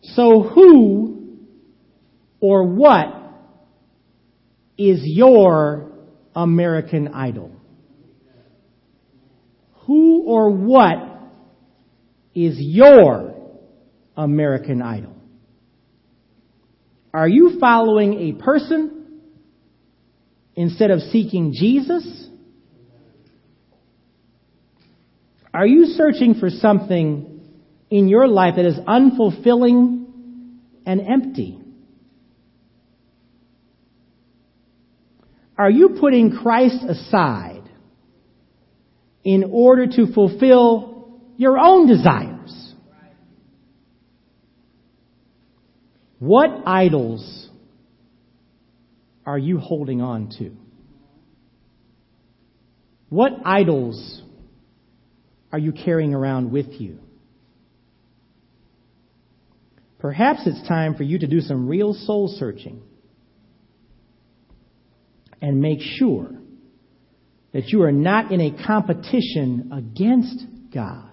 So, 0.02 0.42
who 0.42 1.38
or 2.40 2.64
what 2.64 3.21
is 4.90 5.02
your 5.04 5.92
American 6.36 7.10
idol? 7.10 7.52
Who 9.86 10.24
or 10.24 10.52
what 10.52 10.98
is 12.34 12.56
your 12.58 13.36
American 14.16 14.82
Idol? 14.82 15.16
Are 17.14 17.28
you 17.28 17.58
following 17.60 18.14
a 18.30 18.42
person 18.42 19.22
instead 20.56 20.92
of 20.92 21.02
seeking 21.12 21.54
Jesus? 21.54 22.28
Are 25.54 25.66
you 25.66 25.88
searching 25.88 26.36
for 26.36 26.50
something 26.50 27.42
in 27.90 28.08
your 28.08 28.28
life 28.28 28.56
that 28.56 28.66
is 28.66 28.78
unfulfilling 28.78 30.06
and 30.86 31.02
empty? 31.02 31.61
Are 35.62 35.70
you 35.70 35.98
putting 36.00 36.32
Christ 36.32 36.84
aside 36.88 37.62
in 39.24 39.50
order 39.52 39.88
to 39.88 40.14
fulfill 40.14 41.22
your 41.38 41.58
own 41.60 41.88
desires. 41.88 42.74
What 46.20 46.50
idols 46.68 47.50
are 49.26 49.38
you 49.38 49.58
holding 49.58 50.02
on 50.02 50.30
to? 50.38 50.52
What 53.10 53.34
idols 53.44 54.22
are 55.52 55.60
you 55.60 55.72
carrying 55.72 56.14
around 56.14 56.52
with 56.52 56.80
you? 56.80 57.00
Perhaps 60.00 60.42
it's 60.46 60.68
time 60.68 60.96
for 60.96 61.04
you 61.04 61.20
to 61.20 61.28
do 61.28 61.42
some 61.42 61.68
real 61.68 61.94
soul 61.94 62.28
searching. 62.40 62.82
And 65.42 65.60
make 65.60 65.80
sure 65.82 66.30
that 67.54 67.68
you 67.70 67.82
are 67.82 67.92
not 67.92 68.32
in 68.32 68.40
a 68.40 68.66
competition 68.66 69.72
against 69.74 70.46
God 70.74 71.12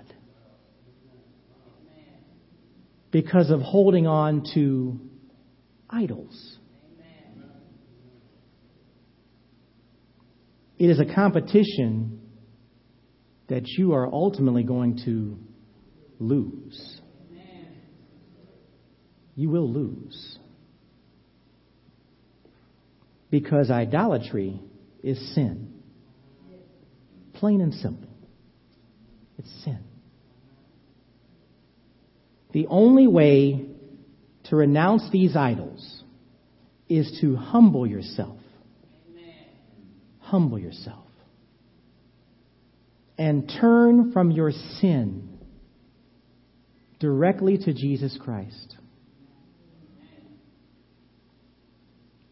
because 3.11 3.51
of 3.51 3.61
holding 3.61 4.07
on 4.07 4.45
to 4.55 5.01
idols. 5.89 6.59
It 10.79 10.91
is 10.91 11.01
a 11.01 11.13
competition 11.13 12.21
that 13.49 13.67
you 13.67 13.95
are 13.95 14.07
ultimately 14.07 14.63
going 14.63 15.01
to 15.05 15.39
lose. 16.21 17.01
You 19.35 19.51
will 19.51 19.69
lose. 19.69 20.38
Because 23.31 23.71
idolatry 23.71 24.61
is 25.03 25.35
sin. 25.35 25.75
Plain 27.35 27.61
and 27.61 27.75
simple. 27.75 28.09
It's 29.39 29.51
sin. 29.65 29.79
The 32.53 32.67
only 32.69 33.07
way 33.07 33.67
to 34.45 34.57
renounce 34.57 35.09
these 35.11 35.37
idols 35.37 36.03
is 36.89 37.19
to 37.21 37.37
humble 37.37 37.87
yourself. 37.87 38.39
Humble 40.21 40.59
yourself. 40.59 41.05
And 43.19 43.53
turn 43.61 44.13
from 44.13 44.31
your 44.31 44.53
sin 44.53 45.39
directly 46.99 47.59
to 47.59 47.73
Jesus 47.73 48.19
Christ. 48.23 48.77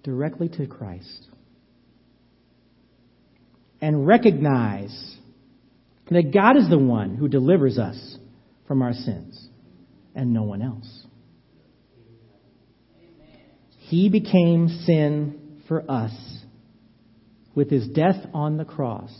Directly 0.07 0.49
to 0.51 0.69
Christ. 0.69 1.27
And 3.81 4.07
recognize 4.07 5.17
that 6.13 6.33
God 6.33 6.57
is 6.57 6.71
the 6.71 6.79
one 6.79 7.17
who 7.17 7.27
delivers 7.27 7.77
us 7.77 8.17
from 8.69 8.83
our 8.83 8.93
sins 8.93 9.49
and 10.15 10.33
no 10.33 10.45
one 10.45 10.63
else. 10.63 11.07
He 13.79 14.09
became 14.09 14.69
sin 14.69 15.63
for 15.67 15.91
us 15.91 16.13
with 17.57 17.69
his 17.69 17.89
death 17.89 18.27
on 18.33 18.59
the 18.59 18.65
cross 18.65 19.11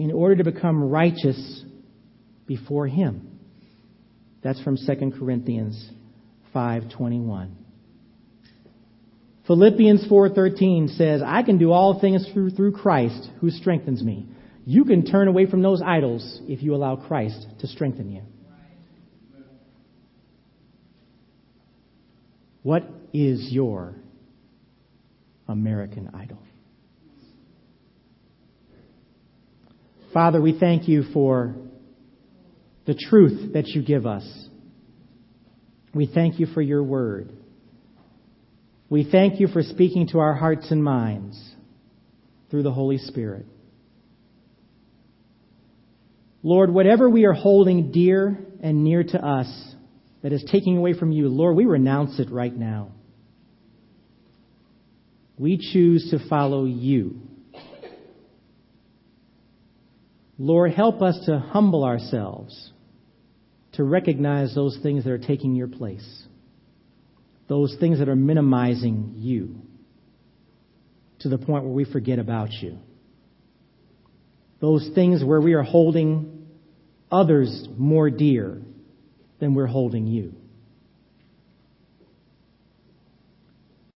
in 0.00 0.10
order 0.10 0.34
to 0.42 0.44
become 0.50 0.82
righteous 0.82 1.64
before 2.44 2.88
him. 2.88 3.38
That's 4.42 4.60
from 4.62 4.76
2 4.76 5.12
Corinthians 5.16 5.92
5:21. 6.52 7.65
Philippians 9.46 10.06
4:13 10.06 10.88
says, 10.88 11.22
"I 11.22 11.42
can 11.42 11.58
do 11.58 11.70
all 11.70 12.00
things 12.00 12.26
through 12.28 12.50
through 12.50 12.72
Christ 12.72 13.30
who 13.40 13.50
strengthens 13.50 14.02
me." 14.02 14.26
You 14.64 14.84
can 14.84 15.04
turn 15.04 15.28
away 15.28 15.46
from 15.46 15.62
those 15.62 15.80
idols 15.80 16.40
if 16.48 16.60
you 16.62 16.74
allow 16.74 16.96
Christ 16.96 17.46
to 17.60 17.68
strengthen 17.68 18.10
you. 18.10 18.22
What 22.64 22.82
is 23.12 23.52
your 23.52 23.94
American 25.46 26.10
idol? 26.12 26.38
Father, 30.12 30.40
we 30.40 30.58
thank 30.58 30.88
you 30.88 31.04
for 31.12 31.54
the 32.86 32.94
truth 32.94 33.52
that 33.52 33.68
you 33.68 33.82
give 33.82 34.04
us. 34.04 34.48
We 35.94 36.06
thank 36.06 36.40
you 36.40 36.46
for 36.46 36.60
your 36.60 36.82
word. 36.82 37.30
We 38.88 39.08
thank 39.10 39.40
you 39.40 39.48
for 39.48 39.62
speaking 39.62 40.08
to 40.08 40.20
our 40.20 40.34
hearts 40.34 40.70
and 40.70 40.82
minds 40.82 41.40
through 42.50 42.62
the 42.62 42.72
Holy 42.72 42.98
Spirit. 42.98 43.46
Lord, 46.42 46.72
whatever 46.72 47.10
we 47.10 47.24
are 47.24 47.32
holding 47.32 47.90
dear 47.90 48.38
and 48.62 48.84
near 48.84 49.02
to 49.02 49.24
us, 49.24 49.48
that 50.22 50.32
is 50.32 50.44
taking 50.50 50.76
away 50.76 50.92
from 50.92 51.12
you, 51.12 51.28
Lord, 51.28 51.56
we 51.56 51.66
renounce 51.66 52.18
it 52.20 52.30
right 52.30 52.56
now. 52.56 52.92
We 55.38 55.58
choose 55.58 56.10
to 56.10 56.28
follow 56.28 56.64
you. 56.64 57.20
Lord, 60.38 60.72
help 60.72 61.02
us 61.02 61.18
to 61.26 61.38
humble 61.38 61.84
ourselves, 61.84 62.72
to 63.72 63.84
recognize 63.84 64.54
those 64.54 64.78
things 64.82 65.04
that 65.04 65.10
are 65.10 65.18
taking 65.18 65.54
your 65.54 65.68
place, 65.68 66.25
those 67.48 67.76
things 67.78 67.98
that 67.98 68.08
are 68.08 68.16
minimizing 68.16 69.14
you 69.16 69.56
to 71.20 71.28
the 71.28 71.38
point 71.38 71.64
where 71.64 71.72
we 71.72 71.84
forget 71.84 72.18
about 72.18 72.50
you, 72.52 72.78
those 74.60 74.90
things 74.94 75.24
where 75.24 75.40
we 75.40 75.54
are 75.54 75.62
holding 75.62 76.46
others 77.10 77.68
more 77.76 78.10
dear 78.10 78.60
than 79.38 79.54
we're 79.54 79.66
holding 79.66 80.06
you. 80.06 80.34